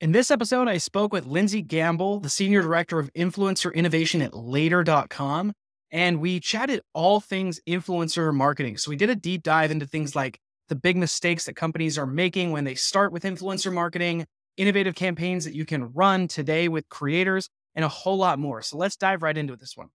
In 0.00 0.12
this 0.12 0.30
episode, 0.30 0.66
I 0.66 0.78
spoke 0.78 1.12
with 1.12 1.26
Lindsey 1.26 1.60
Gamble, 1.60 2.20
the 2.20 2.30
Senior 2.30 2.62
Director 2.62 2.98
of 2.98 3.12
Influencer 3.12 3.74
Innovation 3.74 4.22
at 4.22 4.32
Later.com, 4.32 5.52
and 5.90 6.20
we 6.22 6.40
chatted 6.40 6.80
all 6.94 7.20
things 7.20 7.60
influencer 7.68 8.32
marketing. 8.32 8.78
So 8.78 8.88
we 8.88 8.96
did 8.96 9.10
a 9.10 9.14
deep 9.14 9.42
dive 9.42 9.70
into 9.70 9.86
things 9.86 10.16
like 10.16 10.38
the 10.70 10.74
big 10.74 10.96
mistakes 10.96 11.44
that 11.44 11.54
companies 11.54 11.98
are 11.98 12.06
making 12.06 12.50
when 12.50 12.64
they 12.64 12.74
start 12.76 13.12
with 13.12 13.24
influencer 13.24 13.70
marketing, 13.70 14.24
innovative 14.56 14.94
campaigns 14.94 15.44
that 15.44 15.52
you 15.52 15.66
can 15.66 15.92
run 15.92 16.28
today 16.28 16.68
with 16.68 16.88
creators, 16.88 17.50
and 17.74 17.84
a 17.84 17.88
whole 17.88 18.16
lot 18.16 18.38
more. 18.38 18.62
So 18.62 18.78
let's 18.78 18.96
dive 18.96 19.22
right 19.22 19.36
into 19.36 19.54
this 19.54 19.76
one. 19.76 19.88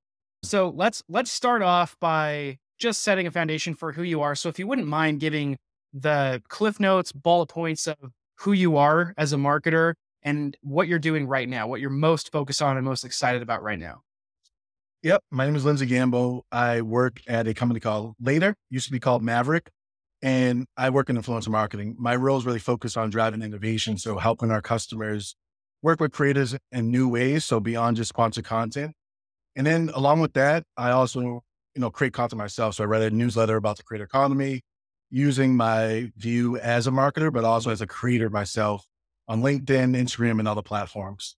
So 0.44 0.70
let's 0.70 1.02
let's 1.10 1.32
start 1.32 1.64
off 1.64 1.98
by 2.00 2.60
just 2.78 3.02
setting 3.02 3.26
a 3.26 3.32
foundation 3.32 3.74
for 3.74 3.94
who 3.94 4.04
you 4.04 4.22
are. 4.22 4.36
So 4.36 4.50
if 4.50 4.60
you 4.60 4.68
wouldn't 4.68 4.88
mind 4.88 5.20
giving 5.20 5.58
the 5.94 6.44
cliff 6.48 6.80
notes, 6.80 7.12
bullet 7.12 7.48
points 7.48 7.88
of 7.88 7.98
who 8.40 8.54
you 8.54 8.78
are 8.78 9.14
as 9.18 9.34
a 9.34 9.38
marketer 9.38 9.94
and 10.24 10.58
what 10.62 10.88
you're 10.88 11.00
doing 11.00 11.28
right 11.28 11.48
now, 11.48 11.68
what 11.68 11.80
you're 11.80 11.90
most 11.90 12.32
focused 12.32 12.62
on 12.62 12.78
and 12.78 12.86
most 12.86 13.04
excited 13.04 13.42
about 13.42 13.64
right 13.64 13.80
now. 13.80 14.02
Yep. 15.04 15.22
My 15.30 15.46
name 15.46 15.56
is 15.56 15.64
Lindsey 15.64 15.86
Gamble. 15.86 16.46
I 16.52 16.82
work 16.82 17.22
at 17.28 17.48
a 17.48 17.54
company 17.54 17.80
called 17.80 18.16
Later, 18.20 18.56
used 18.72 18.88
to 18.88 18.92
be 18.92 19.00
called 19.00 19.22
Mavrck, 19.22 19.68
and 20.24 20.66
I 20.76 20.90
work 20.90 21.12
in 21.12 21.18
influencer 21.18 21.50
marketing. 21.50 21.96
My 22.00 22.16
role 22.16 22.40
is 22.40 22.46
really 22.46 22.60
focused 22.60 22.98
on 22.98 23.12
driving 23.12 23.44
innovation. 23.44 24.00
So 24.00 24.18
helping 24.18 24.50
our 24.50 24.64
customers 24.64 25.36
work 25.84 26.00
with 26.00 26.12
creators 26.12 26.56
in 26.72 26.90
new 26.90 27.08
ways. 27.08 27.46
So 27.46 27.60
beyond 27.60 27.98
just 27.98 28.10
sponsored 28.10 28.46
content. 28.46 28.94
And 29.56 29.68
then 29.68 29.92
along 29.94 30.22
with 30.22 30.34
that, 30.34 30.64
I 30.76 30.90
also, 30.90 31.22
you 31.22 31.44
know, 31.76 31.92
create 31.92 32.14
content 32.14 32.40
myself. 32.40 32.74
So 32.74 32.84
I 32.84 32.88
read 32.88 33.04
a 33.04 33.12
newsletter 33.12 33.58
about 33.58 33.78
the 33.78 33.84
creator 33.84 34.06
economy 34.06 34.62
using 35.10 35.56
my 35.56 36.12
view 36.18 36.58
as 36.58 36.88
a 36.88 36.92
marketer, 36.92 37.32
but 37.32 37.44
also 37.44 37.70
as 37.70 37.82
a 37.82 37.88
creator 37.88 38.30
myself 38.30 38.86
on 39.28 39.42
LinkedIn, 39.42 39.96
Instagram, 39.96 40.40
and 40.40 40.48
other 40.48 40.62
platforms. 40.62 41.36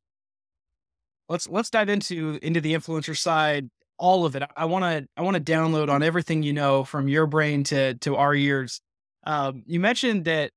Let's 1.29 1.47
let's 1.49 1.69
dive 1.69 1.89
into 1.89 2.39
into 2.41 2.61
the 2.61 2.73
influencer 2.73 3.17
side, 3.17 3.69
all 3.97 4.25
of 4.25 4.35
it. 4.35 4.43
I 4.55 4.65
want 4.65 4.83
to 4.83 5.07
I 5.17 5.21
want 5.21 5.35
to 5.35 5.51
download 5.51 5.89
on 5.89 6.03
everything 6.03 6.43
you 6.43 6.53
know 6.53 6.83
from 6.83 7.07
your 7.07 7.27
brain 7.27 7.63
to 7.65 7.95
to 7.95 8.15
our 8.15 8.33
ears. 8.33 8.81
Um, 9.25 9.63
you 9.65 9.79
mentioned 9.79 10.25
that 10.25 10.51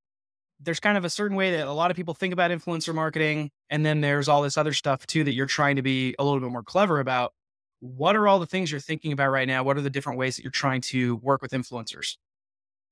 there's 0.60 0.80
kind 0.80 0.96
of 0.96 1.04
a 1.04 1.10
certain 1.10 1.36
way 1.36 1.52
that 1.52 1.66
a 1.66 1.72
lot 1.72 1.90
of 1.90 1.96
people 1.96 2.14
think 2.14 2.32
about 2.32 2.50
influencer 2.50 2.94
marketing, 2.94 3.50
and 3.68 3.84
then 3.84 4.00
there's 4.00 4.28
all 4.28 4.42
this 4.42 4.58
other 4.58 4.72
stuff 4.72 5.06
too 5.06 5.24
that 5.24 5.32
you're 5.32 5.46
trying 5.46 5.76
to 5.76 5.82
be 5.82 6.14
a 6.18 6.24
little 6.24 6.40
bit 6.40 6.50
more 6.50 6.62
clever 6.62 7.00
about. 7.00 7.32
What 7.80 8.14
are 8.14 8.28
all 8.28 8.38
the 8.38 8.46
things 8.46 8.70
you're 8.70 8.78
thinking 8.78 9.10
about 9.10 9.30
right 9.30 9.48
now? 9.48 9.62
What 9.62 9.78
are 9.78 9.80
the 9.80 9.90
different 9.90 10.18
ways 10.18 10.36
that 10.36 10.42
you're 10.42 10.50
trying 10.50 10.82
to 10.82 11.16
work 11.16 11.40
with 11.40 11.52
influencers? 11.52 12.16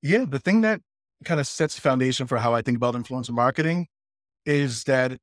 Yeah, 0.02 0.24
the 0.28 0.38
thing 0.38 0.60
that 0.62 0.80
kind 1.24 1.40
of 1.40 1.46
sets 1.46 1.74
the 1.74 1.80
foundation 1.80 2.26
for 2.26 2.38
how 2.38 2.54
I 2.54 2.62
think 2.62 2.76
about 2.76 2.94
influencer 2.94 3.30
marketing 3.30 3.88
is 4.46 4.84
that 4.84 5.18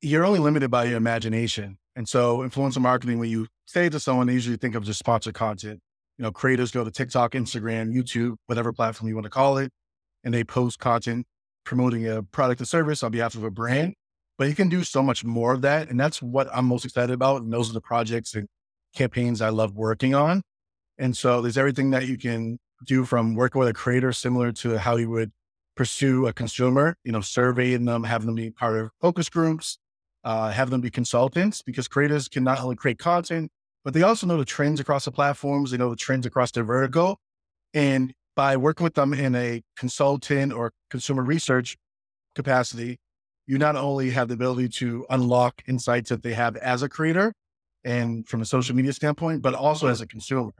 you're 0.00 0.24
only 0.24 0.38
limited 0.38 0.70
by 0.70 0.84
your 0.84 0.96
imagination. 0.96 1.78
And 1.94 2.08
so 2.08 2.38
influencer 2.38 2.78
marketing, 2.78 3.18
when 3.18 3.30
you 3.30 3.46
say 3.66 3.88
to 3.88 4.00
someone, 4.00 4.26
they 4.26 4.32
usually 4.32 4.56
think 4.56 4.74
of 4.74 4.84
just 4.84 4.98
sponsored 4.98 5.34
content. 5.34 5.80
You 6.18 6.22
know, 6.22 6.32
creators 6.32 6.70
go 6.70 6.84
to 6.84 6.90
TikTok, 6.90 7.32
Instagram, 7.32 7.92
YouTube, 7.94 8.36
whatever 8.46 8.72
platform 8.72 9.08
you 9.08 9.14
want 9.14 9.24
to 9.24 9.30
call 9.30 9.58
it, 9.58 9.70
and 10.24 10.32
they 10.32 10.44
post 10.44 10.78
content 10.78 11.26
promoting 11.64 12.06
a 12.08 12.22
product 12.22 12.60
or 12.60 12.64
service 12.64 13.02
on 13.02 13.10
behalf 13.10 13.34
of 13.34 13.44
a 13.44 13.50
brand. 13.50 13.94
But 14.38 14.48
you 14.48 14.54
can 14.54 14.68
do 14.68 14.84
so 14.84 15.02
much 15.02 15.24
more 15.24 15.52
of 15.52 15.62
that. 15.62 15.90
And 15.90 15.98
that's 15.98 16.22
what 16.22 16.48
I'm 16.52 16.66
most 16.66 16.84
excited 16.84 17.12
about. 17.12 17.42
And 17.42 17.52
those 17.52 17.70
are 17.70 17.72
the 17.72 17.80
projects 17.80 18.34
and 18.34 18.46
campaigns 18.94 19.40
I 19.40 19.48
love 19.48 19.74
working 19.74 20.14
on. 20.14 20.42
And 20.98 21.16
so 21.16 21.40
there's 21.40 21.58
everything 21.58 21.90
that 21.90 22.06
you 22.06 22.16
can 22.18 22.58
do 22.84 23.04
from 23.04 23.34
working 23.34 23.58
with 23.58 23.68
a 23.68 23.72
creator, 23.72 24.12
similar 24.12 24.52
to 24.52 24.78
how 24.78 24.96
you 24.96 25.10
would 25.10 25.32
pursue 25.76 26.26
a 26.26 26.32
consumer, 26.32 26.96
you 27.04 27.12
know, 27.12 27.20
surveying 27.20 27.84
them, 27.84 28.04
having 28.04 28.26
them 28.26 28.34
be 28.34 28.50
part 28.50 28.78
of 28.78 28.90
focus 29.00 29.28
groups, 29.28 29.78
uh, 30.24 30.50
have 30.50 30.70
them 30.70 30.80
be 30.80 30.90
consultants 30.90 31.62
because 31.62 31.86
creators 31.86 32.28
can 32.28 32.42
not 32.44 32.60
only 32.60 32.76
create 32.76 32.98
content, 32.98 33.50
but 33.84 33.94
they 33.94 34.02
also 34.02 34.26
know 34.26 34.38
the 34.38 34.44
trends 34.44 34.80
across 34.80 35.04
the 35.04 35.12
platforms. 35.12 35.70
They 35.70 35.76
know 35.76 35.90
the 35.90 35.96
trends 35.96 36.26
across 36.26 36.50
their 36.50 36.64
vertical. 36.64 37.20
And 37.72 38.12
by 38.34 38.56
working 38.56 38.84
with 38.84 38.94
them 38.94 39.14
in 39.14 39.34
a 39.34 39.62
consultant 39.76 40.52
or 40.52 40.72
consumer 40.90 41.22
research 41.22 41.76
capacity, 42.34 42.98
you 43.46 43.58
not 43.58 43.76
only 43.76 44.10
have 44.10 44.28
the 44.28 44.34
ability 44.34 44.68
to 44.68 45.06
unlock 45.08 45.62
insights 45.68 46.10
that 46.10 46.22
they 46.22 46.34
have 46.34 46.56
as 46.56 46.82
a 46.82 46.88
creator 46.88 47.32
and 47.84 48.26
from 48.26 48.40
a 48.40 48.44
social 48.44 48.74
media 48.74 48.92
standpoint, 48.92 49.42
but 49.42 49.54
also 49.54 49.86
as 49.86 50.00
a 50.00 50.06
consumer. 50.06 50.52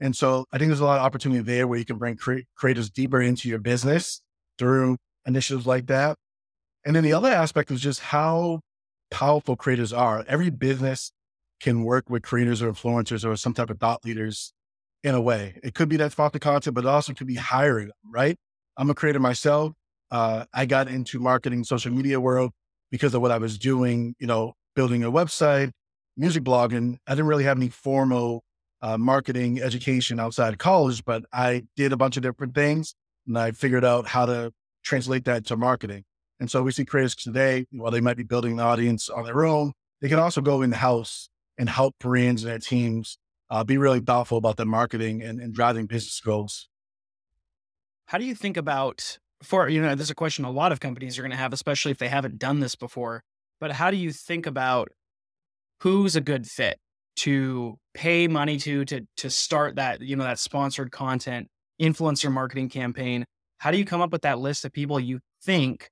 And 0.00 0.14
so 0.14 0.44
I 0.52 0.58
think 0.58 0.68
there's 0.68 0.80
a 0.80 0.84
lot 0.84 0.98
of 0.98 1.04
opportunity 1.04 1.42
there 1.42 1.66
where 1.66 1.78
you 1.78 1.84
can 1.84 1.98
bring 1.98 2.16
cre- 2.16 2.40
creators 2.54 2.90
deeper 2.90 3.20
into 3.20 3.48
your 3.48 3.58
business 3.58 4.20
through 4.58 4.96
initiatives 5.26 5.66
like 5.66 5.86
that. 5.86 6.16
And 6.84 6.94
then 6.94 7.02
the 7.02 7.12
other 7.12 7.28
aspect 7.30 7.70
is 7.70 7.80
just 7.80 8.00
how 8.00 8.60
powerful 9.10 9.56
creators 9.56 9.92
are. 9.92 10.24
Every 10.28 10.50
business 10.50 11.12
can 11.60 11.82
work 11.82 12.10
with 12.10 12.22
creators 12.22 12.62
or 12.62 12.70
influencers 12.70 13.24
or 13.24 13.36
some 13.36 13.54
type 13.54 13.70
of 13.70 13.78
thought 13.80 14.04
leaders 14.04 14.52
in 15.02 15.14
a 15.14 15.20
way. 15.20 15.58
It 15.62 15.74
could 15.74 15.88
be 15.88 15.96
that 15.96 16.12
sponsored 16.12 16.42
content, 16.42 16.74
but 16.74 16.84
it 16.84 16.88
also 16.88 17.14
could 17.14 17.26
be 17.26 17.36
hiring 17.36 17.86
them, 17.86 18.12
right? 18.12 18.36
I'm 18.76 18.90
a 18.90 18.94
creator 18.94 19.20
myself. 19.20 19.72
Uh, 20.10 20.44
I 20.52 20.66
got 20.66 20.88
into 20.88 21.18
marketing 21.18 21.64
social 21.64 21.92
media 21.92 22.20
world 22.20 22.52
because 22.90 23.14
of 23.14 23.22
what 23.22 23.30
I 23.30 23.38
was 23.38 23.58
doing, 23.58 24.14
you 24.18 24.26
know, 24.26 24.52
building 24.74 25.02
a 25.02 25.10
website, 25.10 25.70
music 26.16 26.44
blogging. 26.44 26.98
I 27.06 27.12
didn't 27.12 27.26
really 27.26 27.44
have 27.44 27.56
any 27.56 27.68
formal 27.68 28.42
uh, 28.82 28.98
marketing 28.98 29.60
education 29.60 30.20
outside 30.20 30.52
of 30.52 30.58
college, 30.58 31.04
but 31.04 31.24
I 31.32 31.64
did 31.76 31.92
a 31.92 31.96
bunch 31.96 32.16
of 32.16 32.22
different 32.22 32.54
things 32.54 32.94
and 33.26 33.38
I 33.38 33.52
figured 33.52 33.84
out 33.84 34.08
how 34.08 34.26
to 34.26 34.52
translate 34.84 35.24
that 35.24 35.46
to 35.46 35.56
marketing. 35.56 36.04
And 36.38 36.50
so 36.50 36.62
we 36.62 36.72
see 36.72 36.84
creators 36.84 37.14
today, 37.14 37.66
while 37.72 37.90
they 37.90 38.00
might 38.00 38.16
be 38.16 38.22
building 38.22 38.52
an 38.52 38.60
audience 38.60 39.08
on 39.08 39.24
their 39.24 39.44
own, 39.44 39.72
they 40.00 40.08
can 40.08 40.18
also 40.18 40.40
go 40.40 40.62
in 40.62 40.72
house 40.72 41.30
and 41.58 41.68
help 41.68 41.94
brands 41.98 42.44
and 42.44 42.52
their 42.52 42.58
teams 42.58 43.18
uh, 43.48 43.64
be 43.64 43.78
really 43.78 44.00
thoughtful 44.00 44.38
about 44.38 44.56
their 44.56 44.66
marketing 44.66 45.22
and, 45.22 45.40
and 45.40 45.54
driving 45.54 45.86
business 45.86 46.20
goals. 46.20 46.68
How 48.06 48.18
do 48.18 48.24
you 48.24 48.34
think 48.34 48.56
about 48.56 49.18
for 49.42 49.68
you 49.68 49.82
know 49.82 49.94
this 49.94 50.04
is 50.04 50.10
a 50.10 50.14
question 50.14 50.44
a 50.44 50.50
lot 50.50 50.72
of 50.72 50.80
companies 50.80 51.18
are 51.18 51.22
going 51.22 51.30
to 51.30 51.36
have, 51.36 51.52
especially 51.52 51.90
if 51.90 51.98
they 51.98 52.08
haven't 52.08 52.38
done 52.38 52.60
this 52.60 52.74
before. 52.74 53.22
But 53.60 53.72
how 53.72 53.90
do 53.90 53.96
you 53.96 54.12
think 54.12 54.46
about 54.46 54.88
who's 55.80 56.16
a 56.16 56.20
good 56.20 56.46
fit 56.46 56.78
to 57.16 57.78
pay 57.94 58.28
money 58.28 58.58
to 58.58 58.84
to 58.84 59.06
to 59.16 59.30
start 59.30 59.76
that 59.76 60.00
you 60.00 60.16
know 60.16 60.24
that 60.24 60.38
sponsored 60.38 60.92
content 60.92 61.48
influencer 61.80 62.30
marketing 62.30 62.68
campaign? 62.68 63.24
How 63.58 63.70
do 63.70 63.78
you 63.78 63.84
come 63.84 64.00
up 64.00 64.12
with 64.12 64.22
that 64.22 64.38
list 64.38 64.64
of 64.64 64.72
people 64.72 65.00
you 65.00 65.20
think 65.42 65.88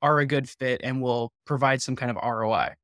are 0.00 0.18
a 0.20 0.26
good 0.26 0.48
fit 0.48 0.80
and 0.84 1.02
will 1.02 1.32
provide 1.44 1.82
some 1.82 1.96
kind 1.96 2.10
of 2.10 2.16
ROI? 2.16 2.74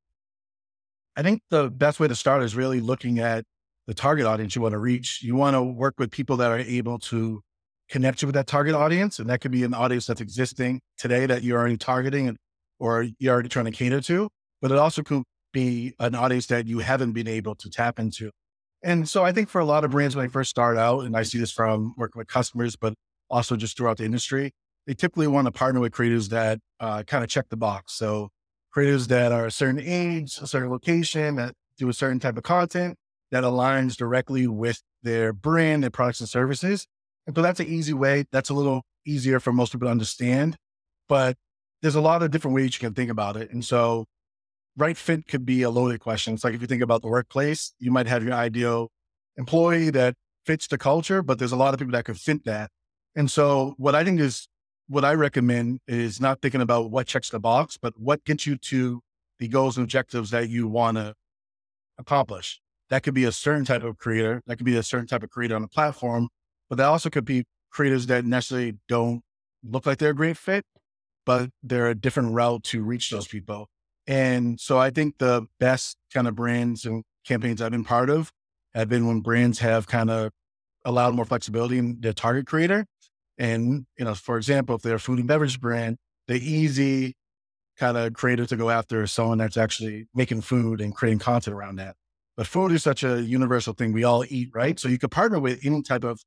I 1.17 1.23
think 1.23 1.43
the 1.51 1.71
best 1.71 2.01
way 2.01 2.09
to 2.09 2.15
start 2.15 2.43
is 2.43 2.57
really 2.57 2.81
looking 2.81 3.21
at 3.21 3.45
the 3.87 3.95
target 3.95 4.27
audience 4.27 4.57
you 4.57 4.63
want 4.63 4.73
to 4.73 4.79
reach. 4.79 5.21
You 5.23 5.37
want 5.37 5.55
to 5.55 5.63
work 5.63 5.95
with 5.99 6.11
people 6.11 6.37
that 6.39 6.51
are 6.51 6.59
able 6.59 6.99
to 7.01 7.43
connect 7.89 8.23
you 8.23 8.27
with 8.27 8.35
that 8.35 8.47
target 8.47 8.75
audience. 8.75 9.19
And 9.19 9.29
that 9.29 9.41
could 9.41 9.53
be 9.53 9.63
an 9.63 9.75
audience 9.75 10.07
that's 10.07 10.21
existing 10.21 10.81
today 10.97 11.27
that 11.27 11.43
you're 11.43 11.59
already 11.59 11.77
targeting 11.77 12.37
or 12.79 13.07
you're 13.19 13.33
already 13.33 13.49
trying 13.49 13.67
to 13.67 13.71
cater 13.71 14.01
to. 14.01 14.29
But 14.61 14.73
it 14.73 14.79
also 14.79 15.03
could 15.03 15.23
be 15.55 15.95
an 15.99 16.15
audience 16.15 16.47
that 16.49 16.67
you 16.67 16.81
haven't 16.81 17.13
been 17.13 17.27
able 17.27 17.55
to 17.55 17.71
tap 17.71 17.99
into. 17.99 18.31
And 18.83 19.09
so 19.09 19.25
I 19.25 19.33
think 19.33 19.49
for 19.49 19.63
a 19.63 19.65
lot 19.65 19.85
of 19.85 19.93
brands, 19.93 20.15
when 20.15 20.27
they 20.27 20.31
first 20.31 20.51
start 20.51 20.77
out, 20.77 21.05
and 21.05 21.17
I 21.17 21.23
see 21.23 21.39
this 21.39 21.51
from 21.51 21.95
working 21.97 22.19
with 22.19 22.29
customers, 22.29 22.77
but 22.77 22.93
also 23.31 23.57
just 23.57 23.79
throughout 23.79 23.97
the 23.97 24.05
industry, 24.05 24.53
they 24.87 24.93
typically 24.93 25.27
want 25.27 25.47
to 25.47 25.53
partner 25.53 25.81
with 25.81 25.93
creators 25.93 26.29
that 26.29 26.59
uh, 26.81 27.03
kind 27.05 27.25
of 27.25 27.31
check 27.31 27.49
the 27.49 27.57
box. 27.57 27.95
So 27.95 28.29
creators 28.71 29.07
that 29.07 29.33
are 29.33 29.47
a 29.47 29.51
certain 29.51 29.81
age, 29.81 30.39
a 30.43 30.47
certain 30.47 30.71
location, 30.71 31.37
that 31.37 31.55
do 31.79 31.89
a 31.89 31.95
certain 31.95 32.21
type 32.21 32.37
of 32.37 32.43
content 32.43 32.97
that 33.31 33.43
aligns 33.43 33.97
directly 33.97 34.47
with 34.47 34.83
their 35.03 35.33
brand, 35.33 35.83
their 35.83 35.91
products 35.91 36.21
and 36.21 36.29
services. 36.29 36.87
And 37.27 37.35
so 37.35 37.41
that's 37.41 37.61
an 37.61 37.67
easy 37.67 37.95
way. 37.95 38.27
That's 38.31 38.51
a 38.51 38.55
little 38.55 38.83
easier 39.07 39.41
for 39.41 39.53
most 39.53 39.73
people 39.73 39.87
to 39.87 39.91
understand, 39.91 40.57
but 41.09 41.37
there's 41.83 41.95
a 41.95 42.01
lot 42.01 42.23
of 42.23 42.31
different 42.31 42.55
ways 42.55 42.75
you 42.75 42.81
can 42.81 42.95
think 42.95 43.11
about 43.11 43.37
it. 43.37 43.51
And 43.51 43.65
so 43.65 44.05
right 44.77 44.97
fit 44.97 45.27
could 45.29 45.47
be 45.47 45.63
a 45.63 45.71
loaded 45.71 46.01
question. 46.01 46.35
It's 46.35 46.45
like 46.45 46.55
if 46.55 46.61
you 46.61 46.67
think 46.67 46.83
about 46.83 47.03
the 47.03 47.09
workplace, 47.09 47.73
you 47.79 47.91
might 47.91 48.07
have 48.07 48.25
your 48.25 48.35
ideal 48.35 48.91
employee 49.37 49.91
that 49.91 50.15
fits 50.47 50.67
the 50.67 50.79
culture, 50.79 51.23
but 51.23 51.39
there's 51.39 51.53
a 51.53 51.57
lot 51.57 51.75
of 51.75 51.81
people 51.81 51.93
that 51.93 52.05
could 52.05 52.19
fit 52.19 52.45
that. 52.45 52.71
And 53.17 53.31
so 53.31 53.75
what 53.79 53.95
I 53.95 54.05
think 54.05 54.21
is 54.21 54.49
what 54.89 55.05
I 55.05 55.15
recommend 55.15 55.81
is 55.87 56.21
not 56.21 56.43
thinking 56.43 56.61
about 56.61 56.91
what 56.91 57.07
checks 57.07 57.31
the 57.31 57.41
box, 57.41 57.79
but 57.81 57.95
what 57.97 58.25
gets 58.25 58.47
you 58.47 58.57
to 58.57 59.01
the 59.39 59.49
goals 59.49 59.77
and 59.77 59.85
objectives 59.85 60.31
that 60.31 60.49
you 60.49 60.69
want 60.69 60.97
to 60.97 61.15
accomplish. 61.99 62.61
That 62.91 63.03
could 63.03 63.15
be 63.15 63.25
a 63.25 63.33
certain 63.33 63.65
type 63.65 63.83
of 63.83 63.99
creator. 63.99 64.43
That 64.47 64.57
could 64.57 64.67
be 64.67 64.77
a 64.77 64.83
certain 64.83 65.07
type 65.07 65.23
of 65.23 65.31
creator 65.31 65.57
on 65.57 65.65
a 65.65 65.69
platform, 65.69 66.29
but 66.69 66.77
that 66.77 66.85
also 66.85 67.11
could 67.11 67.25
be 67.25 67.45
creators 67.71 68.07
that 68.07 68.25
necessarily 68.25 68.75
don't 68.89 69.23
look 69.63 69.87
like 69.87 69.99
they're 69.99 70.11
a 70.11 70.15
great 70.15 70.37
fit, 70.37 70.65
but 71.25 71.51
they're 71.63 71.89
a 71.89 71.95
different 71.95 72.33
route 72.33 72.63
to 72.65 72.83
reach 72.85 73.11
those 73.11 73.27
people. 73.27 73.69
And 74.07 74.61
so 74.61 74.79
I 74.79 74.91
think 74.91 75.19
the 75.19 75.47
best 75.59 75.97
kind 76.13 76.29
of 76.29 76.35
brands 76.35 76.85
and 76.85 77.05
campaigns 77.27 77.63
I've 77.63 77.71
been 77.73 77.85
part 77.85 78.11
of 78.11 78.31
have 78.75 78.89
been 78.89 79.07
when 79.07 79.21
brands 79.21 79.61
have 79.61 79.87
kind 79.87 80.11
of 80.11 80.31
allowed 80.85 81.15
more 81.15 81.25
flexibility 81.25 81.79
in 81.79 82.01
their 82.01 82.13
target 82.13 82.47
creator. 82.47 82.87
And, 83.39 83.87
you 83.99 84.05
know, 84.05 84.15
for 84.15 84.37
example, 84.37 84.77
if 84.77 84.83
they're 84.83 84.97
a 84.97 85.01
food 85.01 85.19
and 85.19 85.29
beverage 85.29 85.61
brand, 85.61 85.97
the 86.29 86.37
easy 86.37 87.15
kind 87.79 87.97
of 87.97 88.13
creator 88.13 88.47
to 88.47 88.57
go 88.57 88.71
after 88.71 89.03
is 89.03 89.13
someone 89.13 89.39
that's 89.39 89.57
actually 89.57 90.07
making 90.15 90.43
food 90.43 90.81
and 90.81 90.95
creating 90.95 91.19
content 91.19 91.57
around 91.57 91.77
that. 91.77 91.97
But 92.37 92.47
food 92.47 92.73
is 92.73 92.83
such 92.83 93.03
a 93.05 93.23
universal 93.23 93.75
thing. 93.75 93.93
We 93.93 94.05
all 94.05 94.25
eat, 94.29 94.51
right? 94.55 94.79
So 94.79 94.89
you 94.89 94.99
could 94.99 95.11
partner 95.11 95.39
with 95.39 95.65
any 95.65 95.83
type 95.83 96.05
of 96.05 96.21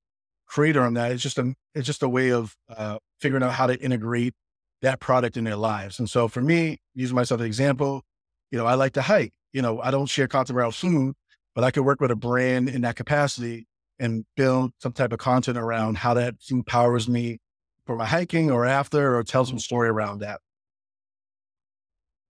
creator 0.48 0.82
on 0.82 0.94
that. 0.96 1.12
It's 1.12 1.24
just 1.24 1.38
a 1.38 1.54
it's 1.76 1.86
just 1.86 2.04
a 2.04 2.10
way 2.10 2.32
of 2.32 2.56
uh, 2.70 2.98
figuring 3.20 3.44
out 3.44 3.54
how 3.54 3.68
to 3.68 3.80
integrate 3.82 4.34
that 4.82 5.00
product 5.00 5.38
in 5.38 5.44
their 5.44 5.56
lives. 5.56 6.00
And 6.00 6.10
so 6.10 6.28
for 6.28 6.42
me, 6.42 6.80
using 6.94 7.16
myself 7.16 7.40
as 7.40 7.44
an 7.44 7.48
example, 7.48 8.04
you 8.52 8.58
know, 8.58 8.66
I 8.66 8.76
like 8.76 8.94
to 8.94 9.02
hike. 9.02 9.34
You 9.54 9.62
know, 9.62 9.82
I 9.82 9.92
don't 9.92 10.08
share 10.08 10.28
content 10.28 10.58
around 10.58 10.76
food, 10.76 11.16
but 11.56 11.64
I 11.64 11.72
could 11.72 11.84
work 11.84 12.00
with 12.00 12.12
a 12.12 12.16
brand 12.16 12.70
in 12.70 12.82
that 12.82 12.96
capacity 12.96 13.68
and 14.00 14.26
build 14.36 14.72
some 14.80 14.92
type 14.92 15.12
of 15.12 15.20
content 15.20 15.58
around 15.58 15.98
how 15.98 16.14
that 16.14 16.36
empowers 16.52 17.10
me 17.10 17.40
for 17.86 17.96
my 17.96 18.06
hiking 18.06 18.52
or 18.52 18.66
after, 18.66 19.18
or 19.18 19.24
tell 19.24 19.46
some 19.46 19.60
story 19.60 19.90
around 19.90 20.20
that. 20.20 20.42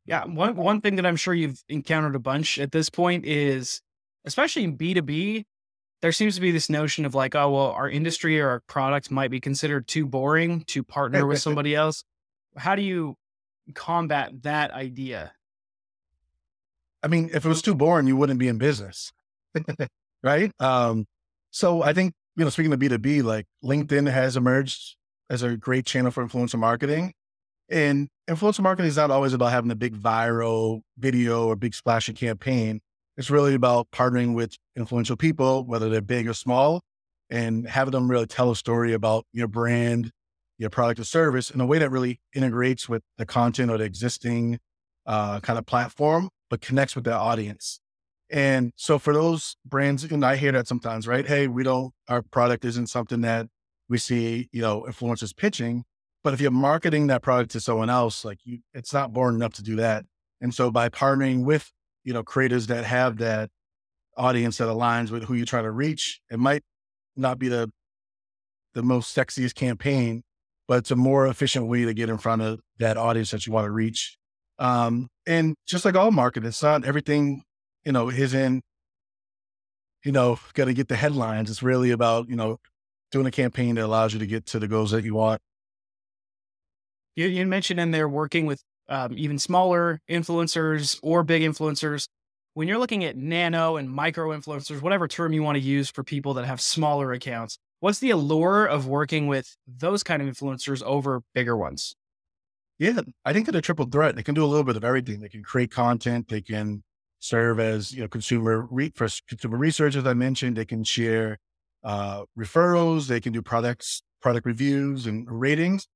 Yeah, 0.05 0.23
one 0.23 0.55
one 0.55 0.79
thing 0.79 0.95
that 0.95 1.05
I'm 1.05 1.17
sure 1.17 1.33
you've 1.33 1.61
encountered 1.67 2.15
a 2.15 2.19
bunch 2.19 2.59
at 2.59 2.71
this 2.71 2.89
point 2.89 3.25
is, 3.25 3.81
especially 4.23 4.63
in 4.63 4.77
B2B, 4.77 5.43
there 6.01 6.13
seems 6.13 6.35
to 6.35 6.41
be 6.41 6.51
this 6.51 6.69
notion 6.69 7.05
of 7.05 7.13
like, 7.13 7.35
oh, 7.35 7.51
well, 7.51 7.71
our 7.71 7.89
industry 7.89 8.39
or 8.39 8.49
our 8.49 8.59
product 8.67 9.11
might 9.11 9.31
be 9.31 9.41
considered 9.41 9.87
too 9.87 10.05
boring 10.05 10.63
to 10.67 10.83
partner 10.83 11.25
with 11.25 11.41
somebody 11.41 11.75
else. 11.75 12.05
How 12.57 12.75
do 12.75 12.81
you 12.81 13.15
combat 13.73 14.43
that 14.43 14.71
idea? 14.71 15.31
I 17.03 17.07
mean, 17.07 17.29
if 17.33 17.45
it 17.45 17.49
was 17.49 17.61
too 17.61 17.75
boring, 17.75 18.07
you 18.07 18.17
wouldn't 18.17 18.39
be 18.39 18.47
in 18.47 18.57
business. 18.57 19.11
right. 20.23 20.51
Um, 20.59 21.05
so 21.51 21.81
I 21.83 21.93
think, 21.93 22.13
you 22.35 22.43
know, 22.43 22.49
speaking 22.49 22.73
of 22.73 22.79
B2B, 22.79 23.23
like 23.23 23.45
LinkedIn 23.63 24.11
has 24.11 24.35
emerged 24.35 24.95
as 25.29 25.43
a 25.43 25.57
great 25.57 25.85
channel 25.85 26.11
for 26.11 26.25
influencer 26.25 26.59
marketing. 26.59 27.13
And 27.69 28.07
influencer 28.29 28.61
marketing 28.61 28.89
is 28.89 28.97
not 28.97 29.11
always 29.11 29.33
about 29.33 29.51
having 29.51 29.71
a 29.71 29.75
big 29.75 29.95
viral 29.95 30.81
video 30.97 31.47
or 31.47 31.55
big 31.55 31.73
splashy 31.73 32.13
campaign. 32.13 32.79
It's 33.17 33.29
really 33.29 33.55
about 33.55 33.87
partnering 33.91 34.35
with 34.35 34.55
influential 34.75 35.17
people, 35.17 35.65
whether 35.65 35.89
they're 35.89 36.01
big 36.01 36.27
or 36.27 36.33
small, 36.33 36.81
and 37.29 37.67
having 37.67 37.91
them 37.91 38.09
really 38.09 38.27
tell 38.27 38.51
a 38.51 38.55
story 38.55 38.93
about 38.93 39.25
your 39.33 39.47
brand, 39.47 40.11
your 40.57 40.69
product 40.69 40.99
or 40.99 41.03
service 41.03 41.49
in 41.49 41.61
a 41.61 41.65
way 41.65 41.77
that 41.79 41.91
really 41.91 42.19
integrates 42.33 42.89
with 42.89 43.03
the 43.17 43.25
content 43.25 43.69
or 43.71 43.77
the 43.77 43.83
existing 43.83 44.59
uh, 45.05 45.39
kind 45.39 45.59
of 45.59 45.65
platform, 45.65 46.29
but 46.49 46.61
connects 46.61 46.95
with 46.95 47.05
their 47.05 47.15
audience. 47.15 47.79
And 48.29 48.73
so 48.75 48.99
for 48.99 49.13
those 49.13 49.55
brands, 49.65 50.03
and 50.03 50.25
I 50.25 50.35
hear 50.35 50.51
that 50.51 50.67
sometimes, 50.67 51.07
right? 51.07 51.25
Hey, 51.25 51.47
we 51.47 51.63
don't, 51.63 51.93
our 52.09 52.21
product 52.21 52.65
isn't 52.65 52.87
something 52.87 53.21
that 53.21 53.47
we 53.87 53.97
see, 53.97 54.49
you 54.51 54.61
know, 54.61 54.85
influencers 54.87 55.35
pitching. 55.35 55.83
But 56.23 56.33
if 56.33 56.41
you're 56.41 56.51
marketing 56.51 57.07
that 57.07 57.21
product 57.21 57.51
to 57.51 57.61
someone 57.61 57.89
else, 57.89 58.25
like 58.25 58.39
you, 58.43 58.59
it's 58.73 58.91
not 58.91 59.13
boring 59.13 59.35
enough 59.35 59.53
to 59.53 59.63
do 59.63 59.77
that. 59.77 60.05
And 60.41 60.53
so 60.53 60.71
by 60.71 60.89
partnering 60.89 61.45
with, 61.45 61.71
you 62.03 62.11
know, 62.13 62.23
creators 62.23 62.67
that 62.67 62.83
have 62.83 63.17
that 63.19 63.49
audience 64.17 64.57
that 64.57 64.67
aligns 64.67 65.09
with 65.09 65.23
who 65.23 65.35
you're 65.35 65.45
trying 65.45 65.63
to 65.63 65.71
reach, 65.71 66.19
it 66.29 66.39
might 66.39 66.63
not 67.15 67.39
be 67.39 67.47
the 67.47 67.71
the 68.73 68.83
most 68.83 69.15
sexiest 69.15 69.55
campaign, 69.55 70.23
but 70.67 70.79
it's 70.79 70.91
a 70.91 70.95
more 70.95 71.27
efficient 71.27 71.67
way 71.67 71.85
to 71.85 71.93
get 71.93 72.09
in 72.09 72.17
front 72.17 72.41
of 72.41 72.59
that 72.79 72.97
audience 72.97 73.31
that 73.31 73.45
you 73.47 73.53
want 73.53 73.65
to 73.65 73.71
reach. 73.71 74.17
Um, 74.59 75.07
and 75.25 75.55
just 75.67 75.85
like 75.85 75.95
all 75.95 76.11
marketing, 76.11 76.47
it's 76.49 76.63
not 76.63 76.85
everything, 76.85 77.43
you 77.85 77.91
know, 77.91 78.09
is 78.09 78.33
in, 78.33 78.61
you 80.03 80.11
know, 80.11 80.39
got 80.53 80.65
to 80.65 80.73
get 80.73 80.87
the 80.87 80.95
headlines. 80.95 81.49
It's 81.49 81.63
really 81.63 81.91
about, 81.91 82.29
you 82.29 82.35
know, 82.35 82.57
doing 83.11 83.25
a 83.25 83.31
campaign 83.31 83.75
that 83.75 83.85
allows 83.85 84.13
you 84.13 84.19
to 84.19 84.27
get 84.27 84.45
to 84.47 84.59
the 84.59 84.67
goals 84.67 84.91
that 84.91 85.03
you 85.03 85.15
want. 85.15 85.41
You, 87.15 87.27
you 87.27 87.45
mentioned 87.45 87.79
in 87.79 87.91
there 87.91 88.07
working 88.07 88.45
with 88.45 88.61
um, 88.89 89.13
even 89.17 89.39
smaller 89.39 89.99
influencers 90.09 90.99
or 91.01 91.23
big 91.23 91.41
influencers. 91.41 92.07
When 92.53 92.67
you're 92.67 92.77
looking 92.77 93.03
at 93.03 93.15
nano 93.15 93.77
and 93.77 93.89
micro 93.89 94.29
influencers, 94.29 94.81
whatever 94.81 95.07
term 95.07 95.33
you 95.33 95.43
want 95.43 95.57
to 95.57 95.63
use 95.63 95.89
for 95.89 96.03
people 96.03 96.33
that 96.35 96.45
have 96.45 96.59
smaller 96.59 97.13
accounts, 97.13 97.57
what's 97.79 97.99
the 97.99 98.11
allure 98.11 98.65
of 98.65 98.87
working 98.87 99.27
with 99.27 99.55
those 99.67 100.03
kind 100.03 100.21
of 100.21 100.27
influencers 100.27 100.81
over 100.83 101.21
bigger 101.33 101.55
ones? 101.55 101.95
Yeah, 102.79 103.01
I 103.25 103.33
think 103.33 103.47
they're 103.47 103.57
a 103.57 103.61
triple 103.61 103.85
threat. 103.85 104.15
They 104.15 104.23
can 104.23 104.35
do 104.35 104.43
a 104.43 104.47
little 104.47 104.63
bit 104.63 104.75
of 104.75 104.83
everything. 104.83 105.19
They 105.19 105.29
can 105.29 105.43
create 105.43 105.71
content. 105.71 106.29
They 106.29 106.41
can 106.41 106.83
serve 107.19 107.59
as 107.59 107.91
you 107.91 108.01
know 108.01 108.07
consumer 108.07 108.67
re- 108.69 108.91
for 108.95 109.07
consumer 109.27 109.57
research, 109.57 109.95
as 109.95 110.05
I 110.05 110.13
mentioned. 110.13 110.57
They 110.57 110.65
can 110.65 110.83
share 110.83 111.39
uh, 111.83 112.25
referrals. 112.37 113.07
They 113.07 113.19
can 113.19 113.33
do 113.33 113.41
products, 113.41 114.03
product 114.21 114.45
reviews, 114.45 115.07
and 115.07 115.25
ratings. 115.27 115.87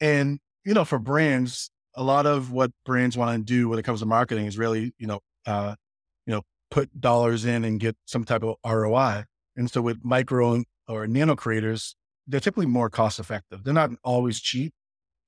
And 0.00 0.38
you 0.64 0.74
know, 0.74 0.84
for 0.84 1.00
brands, 1.00 1.70
a 1.96 2.04
lot 2.04 2.26
of 2.26 2.52
what 2.52 2.70
brands 2.84 3.16
want 3.16 3.36
to 3.36 3.44
do 3.44 3.68
when 3.68 3.80
it 3.80 3.82
comes 3.84 4.00
to 4.00 4.06
marketing 4.06 4.46
is 4.46 4.56
really 4.56 4.92
you 4.98 5.08
know, 5.08 5.20
uh, 5.46 5.74
you 6.26 6.34
know, 6.34 6.42
put 6.70 7.00
dollars 7.00 7.44
in 7.44 7.64
and 7.64 7.80
get 7.80 7.96
some 8.06 8.24
type 8.24 8.44
of 8.44 8.56
ROI. 8.64 9.24
And 9.56 9.68
so 9.68 9.82
with 9.82 9.98
micro 10.04 10.62
or 10.88 11.06
nano 11.06 11.36
creators, 11.36 11.94
they're 12.26 12.40
typically 12.40 12.66
more 12.66 12.90
cost 12.90 13.18
effective. 13.18 13.64
They're 13.64 13.74
not 13.74 13.90
always 14.04 14.40
cheap, 14.40 14.72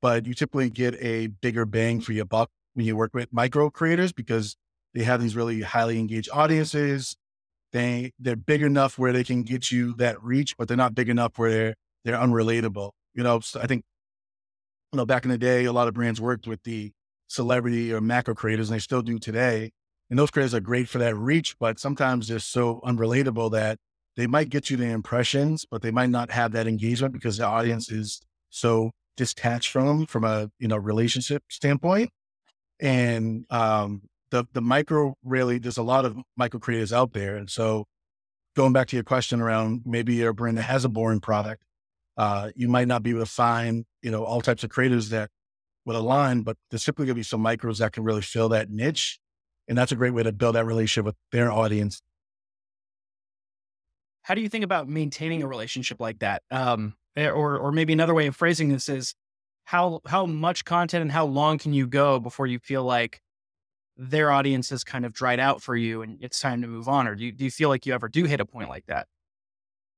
but 0.00 0.26
you 0.26 0.34
typically 0.34 0.70
get 0.70 0.94
a 1.00 1.28
bigger 1.28 1.64
bang 1.64 2.00
for 2.00 2.12
your 2.12 2.24
buck 2.24 2.50
when 2.74 2.86
you 2.86 2.96
work 2.96 3.14
with 3.14 3.32
micro 3.32 3.70
creators 3.70 4.12
because 4.12 4.56
they 4.94 5.02
have 5.04 5.20
these 5.20 5.34
really 5.36 5.62
highly 5.62 5.98
engaged 5.98 6.28
audiences. 6.32 7.16
They 7.72 8.12
they're 8.18 8.36
big 8.36 8.62
enough 8.62 8.98
where 8.98 9.12
they 9.12 9.24
can 9.24 9.42
get 9.42 9.72
you 9.72 9.94
that 9.94 10.22
reach, 10.22 10.56
but 10.56 10.68
they're 10.68 10.76
not 10.76 10.94
big 10.94 11.08
enough 11.08 11.38
where 11.38 11.50
they're 11.50 11.74
they're 12.04 12.18
unrelatable. 12.18 12.92
You 13.14 13.24
know, 13.24 13.40
so 13.40 13.60
I 13.60 13.66
think 13.66 13.84
you 14.92 14.98
know 14.98 15.06
back 15.06 15.24
in 15.24 15.30
the 15.30 15.38
day, 15.38 15.64
a 15.64 15.72
lot 15.72 15.88
of 15.88 15.94
brands 15.94 16.20
worked 16.20 16.46
with 16.46 16.62
the 16.62 16.92
celebrity 17.28 17.92
or 17.92 18.00
macro 18.00 18.34
creators, 18.34 18.70
and 18.70 18.76
they 18.76 18.80
still 18.80 19.02
do 19.02 19.18
today. 19.18 19.72
And 20.10 20.18
those 20.18 20.30
creators 20.30 20.54
are 20.54 20.60
great 20.60 20.88
for 20.88 20.98
that 20.98 21.16
reach, 21.16 21.56
but 21.58 21.80
sometimes 21.80 22.28
they're 22.28 22.38
so 22.38 22.80
unrelatable 22.84 23.50
that 23.52 23.78
they 24.16 24.26
might 24.26 24.48
get 24.48 24.70
you 24.70 24.76
the 24.76 24.86
impressions, 24.86 25.66
but 25.68 25.82
they 25.82 25.90
might 25.90 26.10
not 26.10 26.30
have 26.30 26.52
that 26.52 26.66
engagement 26.66 27.12
because 27.12 27.38
the 27.38 27.46
audience 27.46 27.90
is 27.90 28.20
so 28.50 28.92
detached 29.16 29.70
from 29.70 29.86
them 29.86 30.06
from 30.06 30.24
a 30.24 30.50
you 30.58 30.68
know 30.68 30.76
relationship 30.76 31.42
standpoint. 31.50 32.10
And 32.80 33.44
um, 33.50 34.02
the 34.30 34.44
the 34.52 34.60
micro 34.60 35.14
really 35.24 35.58
there's 35.58 35.78
a 35.78 35.82
lot 35.82 36.04
of 36.04 36.16
micro 36.36 36.60
creators 36.60 36.92
out 36.92 37.12
there, 37.12 37.36
and 37.36 37.50
so 37.50 37.84
going 38.56 38.72
back 38.72 38.88
to 38.88 38.96
your 38.96 39.04
question 39.04 39.40
around 39.40 39.82
maybe 39.84 40.14
you're 40.14 40.30
a 40.30 40.34
brand 40.34 40.58
that 40.58 40.62
has 40.62 40.84
a 40.84 40.88
boring 40.88 41.20
product, 41.20 41.62
uh, 42.16 42.50
you 42.54 42.68
might 42.68 42.88
not 42.88 43.02
be 43.02 43.10
able 43.10 43.20
to 43.20 43.26
find 43.26 43.84
you 44.02 44.10
know 44.10 44.24
all 44.24 44.40
types 44.40 44.64
of 44.64 44.70
creators 44.70 45.10
that 45.10 45.30
would 45.86 45.96
align, 45.96 46.42
but 46.42 46.56
there's 46.70 46.82
simply 46.82 47.06
going 47.06 47.14
to 47.14 47.18
be 47.18 47.22
some 47.22 47.42
micros 47.42 47.78
that 47.78 47.92
can 47.92 48.04
really 48.04 48.22
fill 48.22 48.48
that 48.48 48.70
niche, 48.70 49.18
and 49.68 49.76
that's 49.76 49.92
a 49.92 49.96
great 49.96 50.14
way 50.14 50.22
to 50.22 50.32
build 50.32 50.54
that 50.54 50.66
relationship 50.66 51.04
with 51.04 51.16
their 51.32 51.50
audience. 51.50 52.00
How 54.24 54.34
do 54.34 54.40
you 54.40 54.48
think 54.48 54.64
about 54.64 54.88
maintaining 54.88 55.42
a 55.42 55.46
relationship 55.46 56.00
like 56.00 56.20
that? 56.20 56.42
Um, 56.50 56.94
eh, 57.14 57.28
or, 57.28 57.58
or 57.58 57.72
maybe 57.72 57.92
another 57.92 58.14
way 58.14 58.26
of 58.26 58.34
phrasing 58.34 58.70
this 58.70 58.88
is 58.88 59.14
how 59.64 60.00
how 60.06 60.26
much 60.26 60.64
content 60.64 61.02
and 61.02 61.12
how 61.12 61.26
long 61.26 61.58
can 61.58 61.72
you 61.72 61.86
go 61.86 62.18
before 62.18 62.46
you 62.46 62.58
feel 62.58 62.84
like 62.84 63.20
their 63.96 64.30
audience 64.30 64.70
has 64.70 64.82
kind 64.82 65.04
of 65.04 65.12
dried 65.12 65.40
out 65.40 65.62
for 65.62 65.76
you 65.76 66.02
and 66.02 66.18
it's 66.22 66.40
time 66.40 66.62
to 66.62 66.68
move 66.68 66.88
on? 66.88 67.06
Or 67.06 67.14
do 67.14 67.24
you, 67.24 67.32
do 67.32 67.44
you 67.44 67.50
feel 67.50 67.68
like 67.68 67.86
you 67.86 67.92
ever 67.92 68.08
do 68.08 68.24
hit 68.24 68.40
a 68.40 68.46
point 68.46 68.68
like 68.68 68.86
that? 68.86 69.06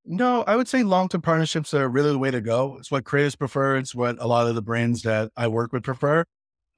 No, 0.04 0.42
I 0.42 0.56
would 0.56 0.68
say 0.68 0.82
long 0.82 1.08
term 1.08 1.22
partnerships 1.22 1.72
are 1.72 1.88
really 1.88 2.12
the 2.12 2.18
way 2.18 2.30
to 2.30 2.40
go. 2.40 2.76
It's 2.78 2.90
what 2.90 3.04
creators 3.04 3.36
prefer. 3.36 3.76
It's 3.76 3.94
what 3.94 4.16
a 4.20 4.26
lot 4.26 4.46
of 4.46 4.54
the 4.54 4.62
brands 4.62 5.02
that 5.02 5.30
I 5.36 5.48
work 5.48 5.72
with 5.72 5.82
prefer. 5.82 6.24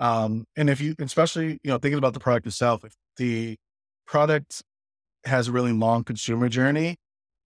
Um, 0.01 0.45
and 0.57 0.71
if 0.71 0.81
you, 0.81 0.95
especially, 0.99 1.59
you 1.63 1.71
know, 1.71 1.79
thinking 1.79 1.99
about 1.99 2.15
the 2.15 2.21
product 2.21 2.47
itself, 2.47 2.85
if 2.85 2.95
the 3.17 3.57
product 4.07 4.63
has 5.25 5.49
a 5.49 5.53
really 5.53 5.73
long 5.73 6.05
consumer 6.05 6.49
journey, 6.49 6.97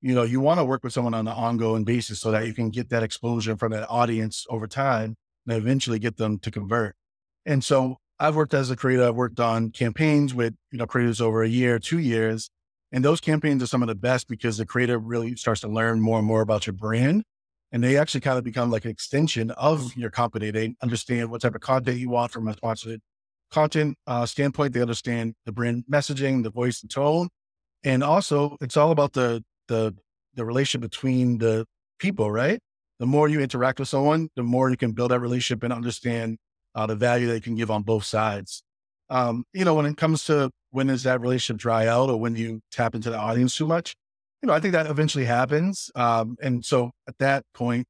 you 0.02 0.14
know, 0.14 0.24
you 0.24 0.40
want 0.40 0.58
to 0.58 0.64
work 0.64 0.82
with 0.82 0.92
someone 0.92 1.14
on 1.14 1.28
an 1.28 1.32
ongoing 1.32 1.84
basis 1.84 2.20
so 2.20 2.32
that 2.32 2.46
you 2.46 2.52
can 2.52 2.70
get 2.70 2.90
that 2.90 3.04
exposure 3.04 3.56
from 3.56 3.70
that 3.70 3.88
audience 3.88 4.44
over 4.50 4.66
time 4.66 5.16
and 5.46 5.56
eventually 5.56 6.00
get 6.00 6.16
them 6.16 6.38
to 6.40 6.50
convert. 6.50 6.96
And 7.46 7.62
so 7.62 7.98
I've 8.18 8.34
worked 8.34 8.52
as 8.52 8.70
a 8.70 8.76
creator. 8.76 9.04
I've 9.04 9.14
worked 9.14 9.38
on 9.38 9.70
campaigns 9.70 10.34
with, 10.34 10.54
you 10.72 10.78
know, 10.78 10.86
creators 10.86 11.20
over 11.20 11.42
a 11.42 11.48
year, 11.48 11.78
two 11.78 11.98
years. 11.98 12.50
And 12.90 13.04
those 13.04 13.20
campaigns 13.20 13.62
are 13.62 13.66
some 13.66 13.82
of 13.82 13.88
the 13.88 13.94
best 13.94 14.28
because 14.28 14.58
the 14.58 14.66
creator 14.66 14.98
really 14.98 15.36
starts 15.36 15.60
to 15.62 15.68
learn 15.68 16.00
more 16.00 16.18
and 16.18 16.26
more 16.26 16.42
about 16.42 16.66
your 16.66 16.74
brand. 16.74 17.22
And 17.70 17.82
they 17.82 17.96
actually 17.96 18.20
kind 18.20 18.36
of 18.36 18.44
become 18.44 18.70
like 18.70 18.84
an 18.84 18.90
extension 18.90 19.50
of 19.52 19.96
your 19.96 20.10
company. 20.10 20.50
They 20.50 20.74
understand 20.82 21.30
what 21.30 21.40
type 21.40 21.54
of 21.54 21.62
content 21.62 21.98
you 21.98 22.10
want 22.10 22.32
from 22.32 22.48
a 22.48 22.52
sponsored 22.54 23.00
content 23.50 23.96
uh, 24.06 24.26
standpoint. 24.26 24.74
They 24.74 24.82
understand 24.82 25.34
the 25.46 25.52
brand 25.52 25.84
messaging, 25.90 26.42
the 26.42 26.50
voice 26.50 26.82
and 26.82 26.90
tone. 26.90 27.28
And 27.84 28.02
also 28.02 28.56
it's 28.60 28.76
all 28.76 28.90
about 28.90 29.12
the, 29.14 29.42
the, 29.68 29.94
the 30.34 30.44
relationship 30.44 30.88
between 30.90 31.38
the 31.38 31.64
people, 31.98 32.30
right? 32.30 32.58
The 32.98 33.06
more 33.06 33.28
you 33.28 33.40
interact 33.40 33.78
with 33.78 33.88
someone, 33.88 34.28
the 34.36 34.42
more 34.42 34.70
you 34.70 34.76
can 34.76 34.92
build 34.92 35.10
that 35.10 35.20
relationship 35.20 35.62
and 35.62 35.72
understand 35.72 36.38
uh, 36.74 36.86
the 36.86 36.96
value 36.96 37.26
they 37.26 37.40
can 37.40 37.54
give 37.54 37.70
on 37.70 37.82
both 37.82 38.04
sides. 38.04 38.62
Um, 39.10 39.44
you 39.52 39.64
know, 39.64 39.74
when 39.74 39.86
it 39.86 39.96
comes 39.96 40.24
to 40.26 40.50
when 40.70 40.86
does 40.86 41.02
that 41.02 41.20
relationship 41.20 41.60
dry 41.60 41.86
out 41.86 42.08
or 42.08 42.18
when 42.18 42.34
you 42.34 42.60
tap 42.70 42.94
into 42.94 43.10
the 43.10 43.18
audience 43.18 43.56
too 43.56 43.66
much, 43.66 43.94
you 44.40 44.46
know, 44.46 44.54
I 44.54 44.60
think 44.60 44.72
that 44.72 44.86
eventually 44.86 45.24
happens. 45.24 45.90
Um, 45.94 46.36
and 46.40 46.64
so 46.64 46.92
at 47.06 47.18
that 47.18 47.44
point, 47.54 47.86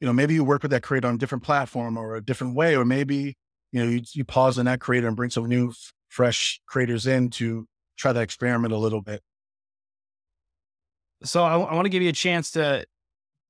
you 0.00 0.06
know, 0.06 0.12
maybe 0.12 0.34
you 0.34 0.44
work 0.44 0.62
with 0.62 0.72
that 0.72 0.82
creator 0.82 1.08
on 1.08 1.14
a 1.14 1.18
different 1.18 1.44
platform 1.44 1.96
or 1.96 2.16
a 2.16 2.20
different 2.20 2.54
way, 2.54 2.76
or 2.76 2.84
maybe 2.84 3.34
you 3.72 3.84
know, 3.84 3.90
you, 3.90 4.00
you 4.12 4.24
pause 4.24 4.58
on 4.58 4.64
that 4.66 4.80
creator 4.80 5.06
and 5.06 5.16
bring 5.16 5.30
some 5.30 5.46
new, 5.46 5.72
fresh 6.08 6.60
creators 6.66 7.06
in 7.06 7.28
to 7.28 7.66
try 7.98 8.12
to 8.12 8.20
experiment 8.20 8.72
a 8.72 8.78
little 8.78 9.02
bit. 9.02 9.20
So 11.22 11.42
I, 11.42 11.58
I 11.58 11.74
want 11.74 11.86
to 11.86 11.90
give 11.90 12.02
you 12.02 12.08
a 12.08 12.12
chance 12.12 12.50
to 12.52 12.84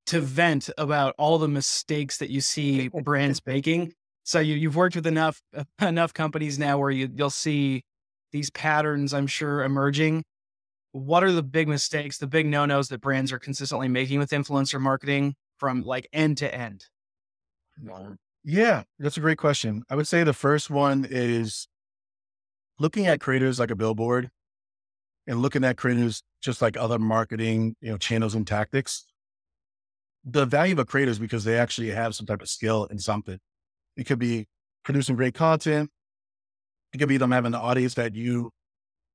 to 0.07 0.21
vent 0.21 0.71
about 0.79 1.15
all 1.19 1.39
the 1.39 1.49
mistakes 1.49 2.19
that 2.19 2.31
you 2.31 2.41
see 2.41 2.89
brands 2.89 3.41
making. 3.47 3.93
So 4.25 4.39
you 4.41 4.55
you've 4.55 4.77
worked 4.77 4.97
with 4.97 5.07
enough 5.07 5.41
enough 5.81 6.15
companies 6.15 6.59
now 6.59 6.79
where 6.79 6.91
you 6.91 7.09
you'll 7.15 7.31
see 7.31 7.83
these 8.33 8.51
patterns. 8.51 9.15
I'm 9.15 9.27
sure 9.27 9.63
emerging. 9.63 10.25
What 10.93 11.23
are 11.23 11.33
the 11.33 11.43
big 11.43 11.69
mistakes, 11.69 12.19
the 12.19 12.27
big 12.27 12.47
no 12.47 12.65
nos 12.65 12.89
that 12.89 13.01
brands 13.01 13.31
are 13.31 13.39
consistently 13.39 13.89
making 13.89 14.19
with 14.19 14.31
influencer 14.31 14.81
marketing 14.81 15.35
from 15.59 15.83
like 15.83 16.09
end 16.13 16.39
to 16.39 16.55
end? 16.55 16.87
Yeah, 18.45 18.85
that's 18.99 19.17
a 19.17 19.21
great 19.21 19.39
question. 19.39 19.83
I 19.91 19.97
would 19.97 20.07
say 20.07 20.23
the 20.23 20.33
first 20.33 20.71
one 20.71 21.07
is 21.09 21.67
looking 22.79 23.07
at 23.07 23.21
creators 23.21 23.59
like 23.59 23.71
a 23.71 23.77
billboard 23.77 24.31
and 25.27 25.43
looking 25.43 25.65
at 25.65 25.77
creators 25.77 26.23
just 26.43 26.63
like 26.63 26.77
other 26.77 26.99
marketing, 26.99 27.75
you 27.81 27.91
know, 27.91 27.99
channels 27.99 28.35
and 28.35 28.47
tactics. 28.47 29.05
The 30.25 30.45
value 30.45 30.73
of 30.73 30.79
a 30.81 30.85
creator 30.85 31.11
is 31.11 31.19
because 31.19 31.45
they 31.45 31.59
actually 31.59 31.91
have 31.91 32.15
some 32.15 32.27
type 32.27 32.43
of 32.43 32.49
skill 32.49 32.87
in 32.87 32.99
something. 32.99 33.39
It 33.97 34.05
could 34.05 34.19
be 34.19 34.47
producing 34.85 35.17
great 35.17 35.35
content. 35.35 35.91
It 36.93 36.99
could 36.99 37.09
be 37.09 37.17
them 37.17 37.33
having 37.33 37.55
an 37.55 37.61
audience 37.61 37.95
that 37.95 38.15
you 38.15 38.51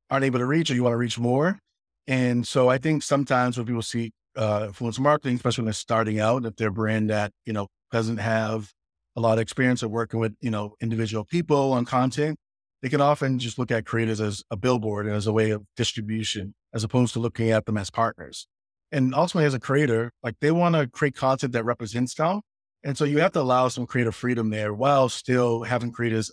aren't 0.09 0.25
able 0.25 0.39
to 0.39 0.45
reach 0.45 0.69
or 0.69 0.75
you 0.75 0.83
want 0.83 0.93
to 0.93 0.97
reach 0.97 1.17
more. 1.17 1.59
And 2.07 2.45
so 2.45 2.69
I 2.69 2.77
think 2.77 3.03
sometimes 3.03 3.57
when 3.57 3.65
people 3.65 3.81
see 3.81 4.11
uh, 4.35 4.67
influencer 4.67 4.99
marketing, 4.99 5.35
especially 5.35 5.63
when 5.63 5.67
they're 5.67 5.73
starting 5.73 6.19
out, 6.19 6.45
if 6.45 6.55
they're 6.55 6.69
a 6.69 6.71
brand 6.71 7.09
that, 7.09 7.31
you 7.45 7.53
know, 7.53 7.67
doesn't 7.91 8.17
have 8.17 8.71
a 9.15 9.21
lot 9.21 9.33
of 9.33 9.39
experience 9.39 9.83
of 9.83 9.91
working 9.91 10.19
with, 10.19 10.33
you 10.41 10.51
know, 10.51 10.75
individual 10.81 11.25
people 11.25 11.73
on 11.73 11.85
content, 11.85 12.37
they 12.81 12.89
can 12.89 13.01
often 13.01 13.39
just 13.39 13.59
look 13.59 13.71
at 13.71 13.85
creators 13.85 14.19
as 14.19 14.43
a 14.49 14.57
billboard 14.57 15.05
and 15.05 15.15
as 15.15 15.27
a 15.27 15.33
way 15.33 15.51
of 15.51 15.63
distribution, 15.75 16.55
as 16.73 16.83
opposed 16.83 17.13
to 17.13 17.19
looking 17.19 17.51
at 17.51 17.65
them 17.65 17.77
as 17.77 17.89
partners. 17.89 18.47
And 18.91 19.15
ultimately, 19.15 19.45
as 19.45 19.53
a 19.53 19.59
creator, 19.59 20.11
like 20.23 20.35
they 20.41 20.51
want 20.51 20.75
to 20.75 20.87
create 20.87 21.15
content 21.15 21.53
that 21.53 21.63
represents 21.63 22.13
them. 22.13 22.41
And 22.83 22.97
so 22.97 23.05
you 23.05 23.19
have 23.19 23.31
to 23.33 23.41
allow 23.41 23.67
some 23.67 23.85
creative 23.85 24.15
freedom 24.15 24.49
there 24.49 24.73
while 24.73 25.07
still 25.07 25.63
having 25.63 25.91
creators, 25.91 26.31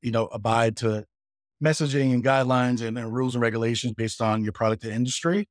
you 0.00 0.10
know, 0.10 0.26
abide 0.26 0.76
to 0.78 1.04
messaging 1.62 2.14
and 2.14 2.24
guidelines 2.24 2.80
and, 2.80 2.96
and 2.98 3.12
rules 3.12 3.34
and 3.34 3.42
regulations 3.42 3.92
based 3.92 4.22
on 4.22 4.42
your 4.42 4.52
product 4.52 4.84
and 4.84 4.94
industry. 4.94 5.46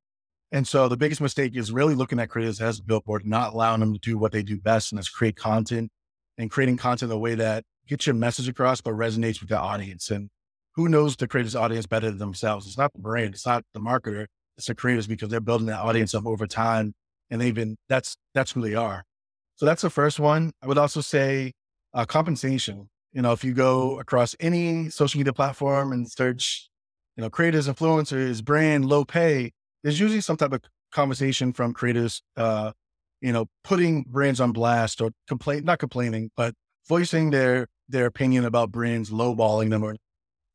And 0.52 0.66
so 0.66 0.88
the 0.88 0.96
biggest 0.96 1.20
mistake 1.20 1.56
is 1.56 1.70
really 1.70 1.94
looking 1.94 2.18
at 2.18 2.28
creators 2.28 2.60
as 2.60 2.80
a 2.80 2.82
billboard, 2.82 3.24
not 3.24 3.52
allowing 3.52 3.78
them 3.78 3.92
to 3.92 4.00
do 4.00 4.18
what 4.18 4.32
they 4.32 4.42
do 4.42 4.58
best, 4.58 4.90
and 4.90 4.98
that's 4.98 5.08
create 5.08 5.36
content 5.36 5.90
and 6.36 6.50
creating 6.50 6.76
content 6.76 7.12
in 7.12 7.16
a 7.16 7.20
way 7.20 7.36
that 7.36 7.62
gets 7.86 8.06
your 8.06 8.14
message 8.14 8.48
across, 8.48 8.80
but 8.80 8.94
resonates 8.94 9.40
with 9.40 9.50
the 9.50 9.58
audience. 9.58 10.10
And 10.10 10.28
who 10.74 10.88
knows 10.88 11.16
the 11.16 11.28
creators' 11.28 11.56
audience 11.56 11.86
better 11.86 12.08
than 12.08 12.18
themselves? 12.18 12.66
It's 12.66 12.78
not 12.78 12.92
the 12.92 13.00
brand, 13.00 13.34
it's 13.34 13.46
not 13.46 13.64
the 13.74 13.80
marketer, 13.80 14.26
it's 14.56 14.66
the 14.66 14.74
creators 14.74 15.06
because 15.06 15.28
they're 15.28 15.40
building 15.40 15.66
that 15.66 15.80
audience 15.80 16.14
up 16.14 16.26
over 16.26 16.46
time, 16.46 16.94
and 17.30 17.40
they've 17.40 17.54
been 17.54 17.76
that's 17.88 18.16
that's 18.34 18.52
who 18.52 18.60
they 18.60 18.74
are. 18.74 19.04
So 19.56 19.66
that's 19.66 19.82
the 19.82 19.90
first 19.90 20.20
one. 20.20 20.52
I 20.62 20.66
would 20.66 20.78
also 20.78 21.00
say 21.00 21.52
uh, 21.94 22.04
compensation. 22.04 22.88
You 23.12 23.22
know, 23.22 23.32
if 23.32 23.42
you 23.42 23.52
go 23.52 23.98
across 23.98 24.36
any 24.38 24.88
social 24.88 25.18
media 25.18 25.32
platform 25.32 25.92
and 25.92 26.10
search, 26.10 26.68
you 27.16 27.22
know, 27.22 27.30
creators, 27.30 27.66
influencers, 27.68 28.44
brand, 28.44 28.84
low 28.84 29.04
pay, 29.04 29.50
there's 29.82 29.98
usually 29.98 30.20
some 30.20 30.36
type 30.36 30.52
of 30.52 30.62
conversation 30.92 31.52
from 31.52 31.72
creators, 31.72 32.22
uh, 32.36 32.72
you 33.20 33.32
know, 33.32 33.46
putting 33.64 34.04
brands 34.08 34.40
on 34.40 34.52
blast 34.52 35.00
or 35.00 35.10
complain, 35.26 35.64
not 35.64 35.78
complaining, 35.78 36.30
but 36.36 36.54
voicing 36.88 37.30
their 37.30 37.66
their 37.88 38.06
opinion 38.06 38.44
about 38.44 38.70
brands, 38.70 39.10
lowballing 39.10 39.70
them 39.70 39.82
or 39.82 39.96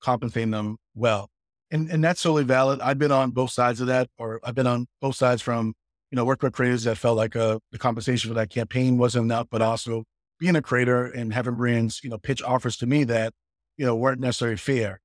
compensating 0.05 0.51
them 0.51 0.77
well. 0.93 1.29
And 1.71 1.89
and 1.89 2.03
that's 2.03 2.21
totally 2.21 2.43
valid. 2.43 2.79
I've 2.81 2.99
been 2.99 3.11
on 3.11 3.31
both 3.31 3.51
sides 3.51 3.81
of 3.81 3.87
that, 3.87 4.07
or 4.17 4.39
I've 4.43 4.55
been 4.55 4.67
on 4.67 4.87
both 5.01 5.15
sides 5.15 5.41
from 5.41 5.73
you 6.11 6.15
know, 6.15 6.25
work 6.25 6.41
with 6.41 6.53
creators 6.53 6.83
that 6.83 6.97
felt 6.97 7.17
like 7.17 7.35
uh, 7.35 7.59
the 7.71 7.77
compensation 7.77 8.29
for 8.29 8.35
that 8.35 8.49
campaign 8.49 8.97
wasn't 8.97 9.25
enough, 9.25 9.47
but 9.51 9.61
also 9.61 10.03
being 10.39 10.55
a 10.55 10.61
creator 10.61 11.05
and 11.05 11.33
having 11.33 11.55
brands, 11.55 12.01
you 12.03 12.09
know, 12.09 12.17
pitch 12.17 12.41
offers 12.41 12.77
to 12.77 12.85
me 12.85 13.03
that, 13.03 13.33
you 13.77 13.85
know, 13.85 13.95
weren't 13.95 14.21
necessarily 14.21 14.55
fair. 14.55 15.01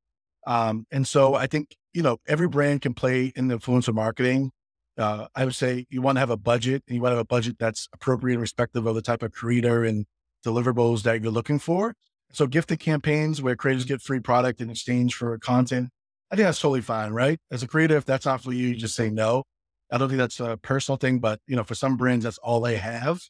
Um, 0.47 0.87
and 0.93 1.07
so 1.07 1.35
I 1.35 1.49
think, 1.49 1.77
you 1.93 2.03
know, 2.03 2.19
every 2.29 2.49
brand 2.49 2.83
can 2.83 2.95
play 2.95 3.33
in 3.35 3.49
the 3.49 3.59
influencer 3.59 3.95
marketing. 3.95 4.53
Uh, 4.97 5.27
I 5.35 5.45
would 5.45 5.55
say 5.55 5.87
you 5.91 6.03
want 6.03 6.17
to 6.17 6.21
have 6.21 6.31
a 6.31 6.37
budget 6.37 6.85
and 6.87 6.95
you 6.95 7.03
want 7.03 7.13
to 7.13 7.17
have 7.17 7.25
a 7.25 7.27
budget 7.27 7.57
that's 7.59 7.89
appropriate 7.93 8.39
respective 8.39 8.87
of 8.87 8.95
the 8.95 9.03
type 9.03 9.23
of 9.23 9.33
creator 9.33 9.85
and 9.85 10.07
deliverables 10.47 11.03
that 11.03 11.23
you're 11.23 11.33
looking 11.33 11.59
for. 11.59 11.95
So 12.33 12.47
gifted 12.47 12.79
campaigns 12.81 13.43
where 13.43 13.57
creators 13.57 13.85
get 13.85 14.03
free 14.03 14.21
product 14.21 14.61
in 14.61 14.71
exchange 14.71 15.15
for 15.15 15.37
content. 15.39 15.91
I 16.31 16.37
think 16.37 16.47
that's 16.47 16.61
totally 16.61 16.81
fine, 16.81 17.13
right? 17.13 17.39
As 17.51 17.63
a 17.63 17.69
creator, 17.69 17.97
if 17.97 18.05
that's 18.05 18.27
not 18.27 18.43
for 18.43 18.53
you, 18.53 18.69
you 18.69 18.77
just 18.77 18.95
say 18.95 19.11
no. 19.11 19.43
I 19.91 19.99
don't 19.99 20.09
think 20.09 20.19
that's 20.19 20.39
a 20.39 20.57
personal 20.57 20.97
thing, 20.97 21.19
but 21.19 21.41
you 21.47 21.57
know, 21.57 21.65
for 21.65 21.75
some 21.75 21.97
brands, 21.97 22.25
that's 22.25 22.39
all 22.39 22.61
they 22.61 22.77
have. 22.77 23.21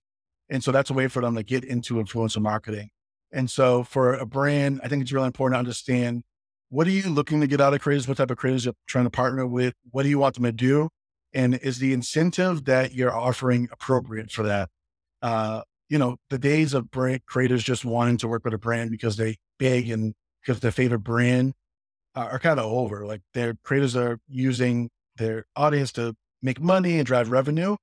And 0.50 0.62
so 0.62 0.73
that's 0.73 0.90
a 0.90 0.95
way 0.95 1.09
for 1.09 1.23
them 1.23 1.35
to 1.37 1.42
get 1.42 1.64
into 1.64 1.95
influencer 1.95 2.42
marketing. 2.42 2.90
And 3.33 3.50
so 3.50 3.85
for 3.85 4.14
a 4.14 4.26
brand, 4.26 4.80
I 4.83 4.88
think 4.88 5.02
it's 5.02 5.12
really 5.12 5.28
important 5.28 5.54
to 5.54 5.61
understand 5.61 6.23
what 6.69 6.87
are 6.87 6.90
you 6.90 7.09
looking 7.09 7.40
to 7.40 7.47
get 7.47 7.61
out 7.61 7.75
of 7.75 7.80
creators? 7.80 8.07
What 8.07 8.19
type 8.19 8.30
of 8.30 8.37
creators 8.37 8.64
you're 8.64 8.75
trying 8.87 9.04
to 9.04 9.11
partner 9.11 9.47
with? 9.47 9.75
What 9.90 10.02
do 10.02 10.09
you 10.09 10.19
want 10.19 10.35
them 10.35 10.45
to 10.45 10.52
do? 10.52 10.88
And 11.33 11.54
is 11.54 11.78
the 11.78 11.92
incentive 11.92 12.64
that 12.64 12.92
you're 12.92 13.14
offering 13.14 13.69
appropriate 13.73 14.30
for 14.30 14.42
that? 14.45 14.69
Uh, 15.23 15.62
you 15.90 15.99
know, 15.99 16.16
the 16.30 16.38
days 16.38 16.73
of 16.73 16.90
brand 16.90 17.26
creators 17.26 17.62
just 17.64 17.85
wanting 17.85 18.16
to 18.18 18.28
work 18.28 18.44
with 18.44 18.54
a 18.54 18.59
brand 18.59 18.90
because 18.90 19.16
they 19.16 19.37
big 19.59 19.90
and 19.90 20.14
because 20.40 20.61
their 20.61 20.70
favorite 20.70 21.00
brand 21.00 21.52
uh, 22.14 22.28
are 22.30 22.38
kind 22.38 22.61
of 22.61 22.66
over. 22.66 23.04
Like 23.04 23.23
their 23.35 23.54
creators 23.64 23.97
are 23.97 24.18
using 24.28 24.88
their 25.16 25.44
audience 25.56 25.92
to 25.92 26.14
make 26.40 26.61
money 26.61 26.99
and 26.99 27.06
drive 27.06 27.30
revenue. 27.30 27.76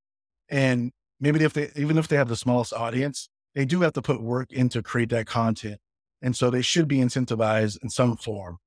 And 0.50 0.92
maybe 1.20 1.44
if 1.44 1.52
they, 1.52 1.70
even 1.76 1.98
if 1.98 2.08
they 2.08 2.16
have 2.16 2.30
the 2.30 2.38
smallest 2.38 2.74
audience, 2.74 3.28
they 3.54 3.66
do 3.66 3.82
have 3.82 3.94
to 3.94 4.02
put 4.02 4.22
work 4.22 4.52
in 4.54 4.70
to 4.70 4.82
create 4.82 5.10
that 5.10 5.28
content. 5.28 5.80
And 6.22 6.36
so 6.36 6.50
they 6.50 6.62
should 6.62 6.88
be 6.88 6.98
incentivized 6.98 7.78
in 7.84 7.90
some 7.90 8.16
form. 8.16 8.58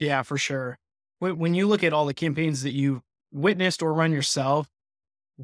Yeah, 0.00 0.22
for 0.22 0.36
sure. 0.36 0.78
When 1.20 1.54
you 1.54 1.68
look 1.68 1.84
at 1.84 1.92
all 1.92 2.06
the 2.06 2.14
campaigns 2.14 2.62
that 2.64 2.72
you've 2.72 3.02
witnessed 3.30 3.82
or 3.82 3.94
run 3.94 4.10
yourself, 4.10 4.68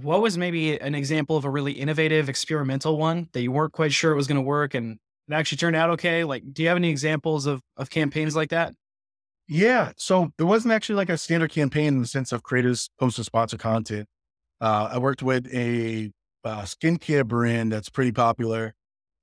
what 0.02 0.20
was 0.20 0.36
maybe 0.36 0.78
an 0.78 0.94
example 0.94 1.36
of 1.38 1.46
a 1.46 1.50
really 1.50 1.72
innovative 1.72 2.28
experimental 2.28 2.98
one 2.98 3.28
that 3.32 3.40
you 3.40 3.50
weren't 3.50 3.72
quite 3.72 3.92
sure 3.92 4.12
it 4.12 4.16
was 4.16 4.26
going 4.26 4.36
to 4.36 4.42
work 4.42 4.74
and 4.74 4.98
it 5.28 5.34
actually 5.34 5.56
turned 5.56 5.74
out 5.74 5.88
okay? 5.90 6.22
Like, 6.22 6.42
do 6.52 6.62
you 6.62 6.68
have 6.68 6.76
any 6.76 6.90
examples 6.90 7.46
of, 7.46 7.62
of 7.78 7.88
campaigns 7.88 8.36
like 8.36 8.50
that? 8.50 8.74
Yeah. 9.48 9.92
So 9.96 10.32
there 10.36 10.46
wasn't 10.46 10.74
actually 10.74 10.96
like 10.96 11.08
a 11.08 11.16
standard 11.16 11.50
campaign 11.50 11.88
in 11.88 12.00
the 12.02 12.06
sense 12.06 12.32
of 12.32 12.42
creators 12.42 12.90
posting 13.00 13.24
sponsor 13.24 13.56
content. 13.56 14.06
Uh, 14.60 14.90
I 14.92 14.98
worked 14.98 15.22
with 15.22 15.46
a 15.54 16.10
uh, 16.44 16.62
skincare 16.62 17.26
brand 17.26 17.72
that's 17.72 17.88
pretty 17.88 18.12
popular. 18.12 18.74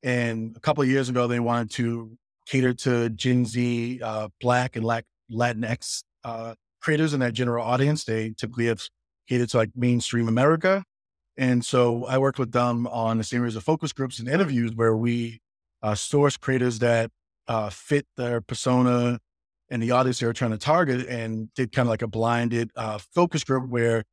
And 0.01 0.58
a 0.58 0.60
couple 0.60 0.82
of 0.82 0.89
years 0.89 1.08
ago, 1.08 1.27
they 1.27 1.39
wanted 1.39 1.70
to 1.72 2.18
cater 2.48 2.74
to 2.74 3.10
Gen 3.10 3.46
Z, 3.46 4.01
uh, 4.03 4.30
Black 4.42 4.75
and 4.75 4.86
Latinx 5.32 6.03
uh, 6.24 6.56
creators 6.82 7.13
in 7.13 7.20
that 7.20 7.34
general 7.34 7.63
audience. 7.63 8.06
They 8.06 8.34
typically 8.36 8.65
have 8.65 8.82
catered 9.27 9.50
to 9.50 9.58
like 9.58 9.72
mainstream 9.75 10.27
America. 10.27 10.84
And 11.38 11.65
so 11.65 12.06
I 12.06 12.18
worked 12.18 12.39
with 12.39 12.51
them 12.51 12.88
on 12.88 13.20
a 13.20 13.24
series 13.24 13.56
of 13.56 13.63
focus 13.63 13.92
groups 13.92 14.20
and 14.20 14.27
interviews 14.27 14.74
where 14.75 14.96
we 14.96 15.42
uh, 15.82 15.96
source 15.96 16.38
creators 16.38 16.80
that 16.80 17.12
uh, 17.48 17.70
fit 17.70 18.06
their 18.18 18.39
persona 18.42 19.20
and 19.70 19.82
the 19.82 19.92
audience 19.92 20.20
they 20.20 20.27
were 20.27 20.34
trying 20.34 20.51
to 20.51 20.58
target 20.58 21.08
and 21.08 21.53
did 21.56 21.72
kind 21.72 21.88
of 21.88 21.89
like 21.89 22.01
a 22.01 22.08
blinded 22.08 22.70
uh, 22.75 23.00
focus 23.13 23.44
group 23.44 23.70
where 23.70 24.03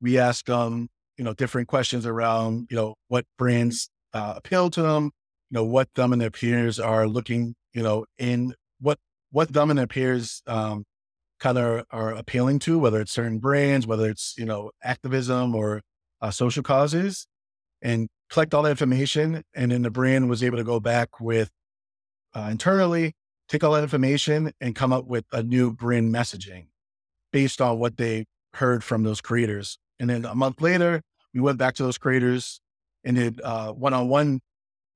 we 0.00 0.18
asked 0.18 0.46
them, 0.46 0.88
you 1.16 1.24
know, 1.24 1.32
different 1.32 1.68
questions 1.68 2.04
around, 2.04 2.66
you 2.70 2.76
know, 2.76 2.94
what 3.08 3.24
brands 3.38 3.88
uh, 4.12 4.34
appeal 4.36 4.70
to 4.70 4.82
them, 4.82 5.04
you 5.50 5.54
know, 5.54 5.64
what 5.64 5.88
them 5.94 6.12
and 6.12 6.20
their 6.20 6.30
peers 6.30 6.80
are 6.80 7.06
looking, 7.06 7.54
you 7.72 7.82
know, 7.82 8.04
in 8.18 8.54
what, 8.80 8.98
what 9.30 9.52
them 9.52 9.70
and 9.70 9.78
their 9.78 9.86
peers 9.86 10.42
um, 10.46 10.84
kind 11.44 11.58
of 11.58 11.84
are 11.90 12.12
appealing 12.12 12.58
to, 12.58 12.78
whether 12.78 13.02
it's 13.02 13.12
certain 13.12 13.38
brands, 13.38 13.86
whether 13.86 14.08
it's, 14.08 14.34
you 14.38 14.46
know, 14.46 14.70
activism 14.82 15.54
or 15.54 15.82
uh, 16.22 16.30
social 16.30 16.62
causes 16.62 17.26
and 17.82 18.08
collect 18.30 18.54
all 18.54 18.62
that 18.62 18.70
information. 18.70 19.42
And 19.54 19.70
then 19.70 19.82
the 19.82 19.90
brand 19.90 20.30
was 20.30 20.42
able 20.42 20.56
to 20.56 20.64
go 20.64 20.80
back 20.80 21.20
with 21.20 21.50
uh, 22.32 22.48
internally 22.50 23.12
take 23.46 23.62
all 23.62 23.72
that 23.72 23.82
information 23.82 24.52
and 24.58 24.74
come 24.74 24.90
up 24.90 25.04
with 25.04 25.26
a 25.32 25.42
new 25.42 25.70
brand 25.70 26.14
messaging 26.14 26.68
based 27.30 27.60
on 27.60 27.78
what 27.78 27.98
they 27.98 28.24
heard 28.54 28.82
from 28.82 29.02
those 29.02 29.20
creators. 29.20 29.76
And 30.00 30.08
then 30.08 30.24
a 30.24 30.34
month 30.34 30.62
later, 30.62 31.02
we 31.34 31.40
went 31.42 31.58
back 31.58 31.74
to 31.74 31.82
those 31.82 31.98
creators 31.98 32.58
and 33.04 33.16
did 33.16 33.42
uh, 33.42 33.72
one-on-one 33.72 34.40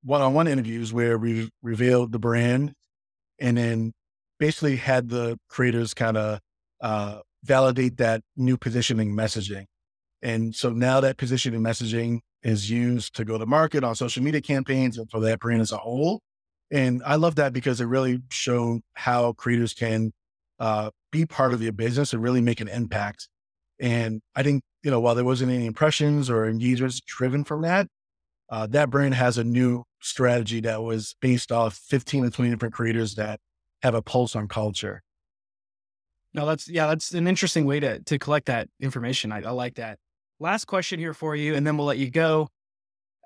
one-on-one 0.02 0.49
interviews 0.49 0.95
where 0.95 1.19
we 1.19 1.50
revealed 1.61 2.12
the 2.12 2.19
brand 2.19 2.73
and 3.38 3.59
then 3.59 3.93
basically 4.38 4.76
had 4.76 5.09
the 5.09 5.38
creators 5.49 5.95
kind 5.95 6.16
of 6.16 6.40
uh, 6.80 7.21
validate 7.45 7.97
that 7.99 8.23
new 8.37 8.57
positioning 8.57 9.14
messaging. 9.14 9.64
And 10.23 10.54
so 10.54 10.71
now 10.71 11.00
that 11.00 11.16
positioning 11.16 11.61
messaging 11.61 12.21
is 12.42 12.71
used 12.71 13.14
to 13.16 13.25
go 13.25 13.38
to 13.38 13.47
market 13.47 13.85
on 13.85 13.95
social 13.95 14.23
media 14.23 14.40
campaigns 14.40 14.99
and 14.99 15.11
for 15.11 15.21
that 15.21 15.40
brand 15.40 15.61
as 15.61 15.73
a 15.73 15.76
whole. 15.76 16.21
And 16.71 17.02
I 17.04 17.16
love 17.16 17.37
that 17.37 17.52
because 17.52 17.80
it 17.80 17.87
really 17.87 18.21
showed 18.30 18.80
how 18.95 19.33
creators 19.33 19.73
can 19.75 20.12
uh, 20.59 20.90
be 21.11 21.25
part 21.25 21.54
of 21.54 21.62
your 21.62 21.73
business 21.73 22.12
and 22.12 22.23
really 22.23 22.40
make 22.40 22.61
an 22.61 22.68
impact. 22.68 23.28
And 23.80 24.21
I 24.35 24.42
think, 24.42 24.62
you 24.83 24.90
know, 24.90 25.00
while 25.00 25.14
there 25.14 25.25
wasn't 25.25 25.52
any 25.52 25.66
impressions 25.66 26.28
or 26.28 26.50
engagers 26.50 27.00
driven 27.04 27.45
from 27.45 27.62
that, 27.62 27.87
uh, 28.50 28.66
that 28.68 28.90
brand 28.90 29.14
has 29.14 29.38
a 29.38 29.45
new 29.45 29.85
strategy 30.00 30.61
that 30.61 30.83
was 30.83 31.14
based 31.21 31.52
off 31.52 31.75
15 31.75 32.25
to 32.25 32.30
20 32.30 32.50
different 32.50 32.75
creators 32.75 33.14
that 33.14 33.40
have 33.82 33.94
a 33.94 34.02
pulse 34.02 34.35
on 34.37 34.49
culture. 34.49 35.02
No, 36.35 36.47
that's 36.47 36.68
yeah, 36.68 36.87
that's 36.87 37.14
an 37.14 37.26
interesting 37.26 37.64
way 37.64 37.80
to 37.80 38.00
to 38.00 38.18
collect 38.18 38.47
that 38.47 38.68
information. 38.80 39.32
I, 39.32 39.42
I 39.42 39.50
like 39.50 39.76
that. 39.76 39.99
Last 40.40 40.66
question 40.66 41.00
here 41.00 41.14
for 41.14 41.35
you, 41.35 41.54
and 41.54 41.66
then 41.66 41.76
we'll 41.76 41.87
let 41.87 41.99
you 41.99 42.11
go. 42.11 42.49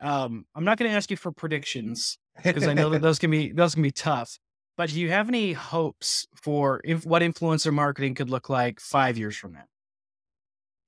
Um, 0.00 0.47
I'm 0.54 0.64
not 0.64 0.78
going 0.78 0.90
to 0.90 0.97
ask 0.97 1.11
you 1.11 1.16
for 1.16 1.30
predictions 1.30 2.18
because 2.42 2.66
I 2.66 2.75
know 2.75 2.90
that 2.90 3.02
those 3.02 3.18
can 3.18 3.30
be 3.30 3.52
those 3.52 3.75
can 3.75 3.82
be 3.82 3.90
tough. 3.90 4.38
But 4.76 4.90
do 4.90 5.00
you 5.00 5.11
have 5.11 5.28
any 5.28 5.52
hopes 5.52 6.26
for 6.35 6.80
if, 6.85 7.04
what 7.04 7.21
influencer 7.23 7.73
marketing 7.73 8.14
could 8.14 8.30
look 8.30 8.49
like 8.49 8.80
five 8.80 9.18
years 9.18 9.37
from 9.37 9.52
now? 9.52 9.64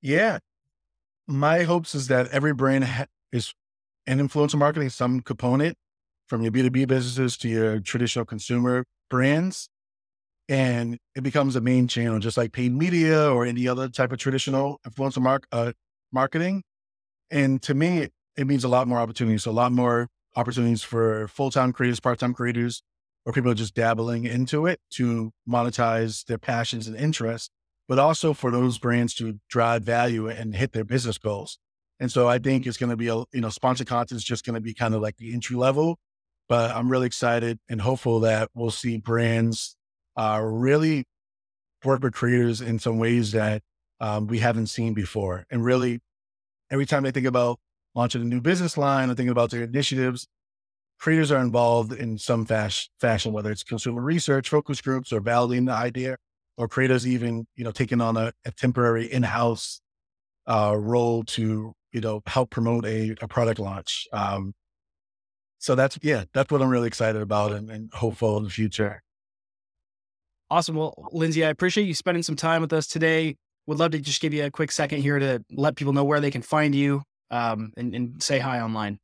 Yeah, 0.00 0.38
my 1.26 1.62
hopes 1.62 1.94
is 1.94 2.08
that 2.08 2.28
every 2.28 2.54
brand 2.54 2.84
ha- 2.84 3.06
is 3.32 3.54
in 4.06 4.18
influencer 4.18 4.56
marketing, 4.56 4.90
some 4.90 5.20
component 5.20 5.76
from 6.26 6.42
your 6.42 6.52
B2B 6.52 6.88
businesses 6.88 7.36
to 7.38 7.48
your 7.48 7.80
traditional 7.80 8.24
consumer 8.24 8.84
brands. 9.14 9.68
And 10.48 10.98
it 11.14 11.22
becomes 11.22 11.54
a 11.54 11.60
main 11.60 11.86
channel, 11.86 12.18
just 12.18 12.36
like 12.36 12.50
paid 12.52 12.72
media 12.72 13.30
or 13.30 13.46
any 13.46 13.68
other 13.68 13.88
type 13.88 14.10
of 14.10 14.18
traditional 14.18 14.80
influencer 14.86 15.22
mark, 15.22 15.46
uh, 15.52 15.72
marketing. 16.10 16.64
And 17.30 17.62
to 17.62 17.74
me, 17.74 18.08
it 18.36 18.46
means 18.46 18.64
a 18.64 18.68
lot 18.68 18.88
more 18.88 18.98
opportunities. 18.98 19.44
So 19.44 19.52
a 19.52 19.60
lot 19.62 19.70
more 19.70 20.08
opportunities 20.34 20.82
for 20.82 21.28
full-time 21.28 21.72
creators, 21.72 22.00
part-time 22.00 22.34
creators, 22.34 22.82
or 23.24 23.32
people 23.32 23.54
just 23.54 23.74
dabbling 23.74 24.24
into 24.24 24.66
it 24.66 24.80
to 24.90 25.30
monetize 25.48 26.24
their 26.26 26.38
passions 26.38 26.88
and 26.88 26.96
interests, 26.96 27.50
but 27.88 28.00
also 28.00 28.34
for 28.34 28.50
those 28.50 28.78
brands 28.78 29.14
to 29.14 29.38
drive 29.48 29.84
value 29.84 30.28
and 30.28 30.56
hit 30.56 30.72
their 30.72 30.84
business 30.84 31.18
goals. 31.18 31.58
And 32.00 32.10
so 32.10 32.28
I 32.28 32.38
think 32.38 32.66
it's 32.66 32.76
going 32.76 32.90
to 32.90 32.96
be 32.96 33.08
a, 33.08 33.18
you 33.32 33.40
know, 33.40 33.48
sponsored 33.50 33.86
content 33.86 34.18
is 34.18 34.24
just 34.24 34.44
going 34.44 34.56
to 34.56 34.60
be 34.60 34.74
kind 34.74 34.94
of 34.94 35.00
like 35.00 35.16
the 35.16 35.32
entry 35.32 35.56
level, 35.56 35.98
but 36.48 36.70
I'm 36.70 36.90
really 36.90 37.06
excited 37.06 37.58
and 37.68 37.80
hopeful 37.80 38.20
that 38.20 38.50
we'll 38.54 38.70
see 38.70 38.98
brands 38.98 39.76
uh, 40.16 40.40
really 40.42 41.04
work 41.84 42.02
with 42.02 42.14
creators 42.14 42.60
in 42.60 42.78
some 42.78 42.98
ways 42.98 43.32
that 43.32 43.62
um, 44.00 44.26
we 44.26 44.38
haven't 44.38 44.66
seen 44.66 44.94
before. 44.94 45.46
And 45.50 45.64
really, 45.64 46.00
every 46.70 46.86
time 46.86 47.02
they 47.02 47.10
think 47.10 47.26
about 47.26 47.58
launching 47.94 48.22
a 48.22 48.24
new 48.24 48.40
business 48.40 48.76
line 48.76 49.10
or 49.10 49.14
thinking 49.14 49.30
about 49.30 49.50
their 49.50 49.62
initiatives, 49.62 50.26
creators 50.98 51.30
are 51.30 51.40
involved 51.40 51.92
in 51.92 52.18
some 52.18 52.44
fas- 52.44 52.88
fashion, 53.00 53.32
whether 53.32 53.50
it's 53.50 53.62
consumer 53.62 54.02
research, 54.02 54.48
focus 54.48 54.80
groups, 54.80 55.12
or 55.12 55.20
validating 55.20 55.66
the 55.66 55.72
idea, 55.72 56.16
or 56.56 56.68
creators 56.68 57.06
even, 57.06 57.46
you 57.56 57.64
know, 57.64 57.72
taking 57.72 58.00
on 58.00 58.16
a, 58.16 58.32
a 58.44 58.52
temporary 58.52 59.06
in-house 59.06 59.80
uh, 60.46 60.74
role 60.76 61.22
to, 61.24 61.72
you 61.92 62.00
know, 62.00 62.22
help 62.26 62.50
promote 62.50 62.84
a, 62.86 63.14
a 63.20 63.28
product 63.28 63.58
launch. 63.58 64.06
Um, 64.12 64.54
so 65.64 65.74
that's, 65.74 65.98
yeah, 66.02 66.24
that's 66.34 66.52
what 66.52 66.60
I'm 66.60 66.68
really 66.68 66.88
excited 66.88 67.22
about 67.22 67.52
and, 67.52 67.70
and 67.70 67.90
hopeful 67.90 68.36
in 68.36 68.44
the 68.44 68.50
future. 68.50 69.02
Awesome. 70.50 70.76
Well, 70.76 71.08
Lindsey, 71.10 71.42
I 71.42 71.48
appreciate 71.48 71.86
you 71.86 71.94
spending 71.94 72.22
some 72.22 72.36
time 72.36 72.60
with 72.60 72.74
us 72.74 72.86
today. 72.86 73.36
Would 73.66 73.78
love 73.78 73.92
to 73.92 73.98
just 73.98 74.20
give 74.20 74.34
you 74.34 74.44
a 74.44 74.50
quick 74.50 74.70
second 74.70 75.00
here 75.00 75.18
to 75.18 75.42
let 75.50 75.76
people 75.76 75.94
know 75.94 76.04
where 76.04 76.20
they 76.20 76.30
can 76.30 76.42
find 76.42 76.74
you 76.74 77.02
um, 77.30 77.72
and, 77.78 77.94
and 77.94 78.22
say 78.22 78.40
hi 78.40 78.60
online. 78.60 78.98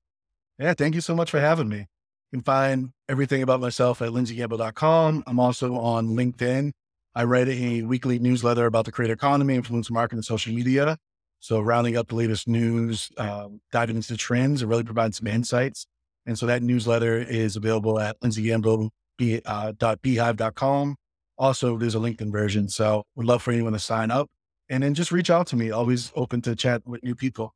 Yeah, 0.59 0.75
thank 0.75 0.95
you 0.95 1.01
so 1.01 1.17
much 1.17 1.31
for 1.31 1.41
having 1.41 1.71
me. 1.71 1.79
You 1.79 2.41
can 2.41 2.43
find 2.43 2.91
everything 3.09 3.43
about 3.43 3.61
myself 3.61 4.03
at 4.03 4.11
lindseygamble.com. 4.11 5.25
I'm 5.27 5.41
also 5.41 5.77
on 5.77 6.09
LinkedIn. 6.09 6.73
I 7.15 7.25
write 7.25 7.49
a 7.49 7.83
weekly 7.85 8.19
newsletter 8.19 8.67
about 8.67 8.85
the 8.85 8.93
creator 8.93 9.15
economy, 9.15 9.59
influencer 9.59 9.93
marketing, 9.93 10.19
and 10.19 10.27
social 10.27 10.53
media. 10.53 10.99
So 11.39 11.59
rounding 11.59 11.97
up 11.97 12.09
the 12.09 12.17
latest 12.17 12.47
news, 12.47 13.09
um, 13.17 13.63
diving 13.73 13.97
into 13.97 14.15
trends, 14.19 14.61
and 14.61 14.71
really 14.71 14.85
provide 14.85 15.15
some 15.15 15.27
insights. 15.27 15.87
And 16.31 16.39
so 16.39 16.47
that 16.47 16.63
newsletter 16.63 17.19
is 17.19 17.57
available 17.57 17.99
at 17.99 18.19
lindseygamble.beehiiv.com. 18.21 20.97
Also, 21.37 21.77
there's 21.77 21.97
a 21.97 21.99
LinkedIn 21.99 22.31
version. 22.31 22.69
So 22.69 23.03
would 23.17 23.27
love 23.27 23.43
for 23.43 23.51
anyone 23.51 23.73
to 23.73 23.81
sign 23.81 24.13
up 24.13 24.29
and 24.69 24.85
then 24.85 24.95
just 24.95 25.11
reach 25.11 25.29
out 25.29 25.49
to 25.49 25.57
me. 25.57 25.73
Always 25.73 26.13
open 26.15 26.41
to 26.43 26.55
chat 26.55 26.83
with 26.87 27.03
new 27.03 27.17
people. 27.17 27.49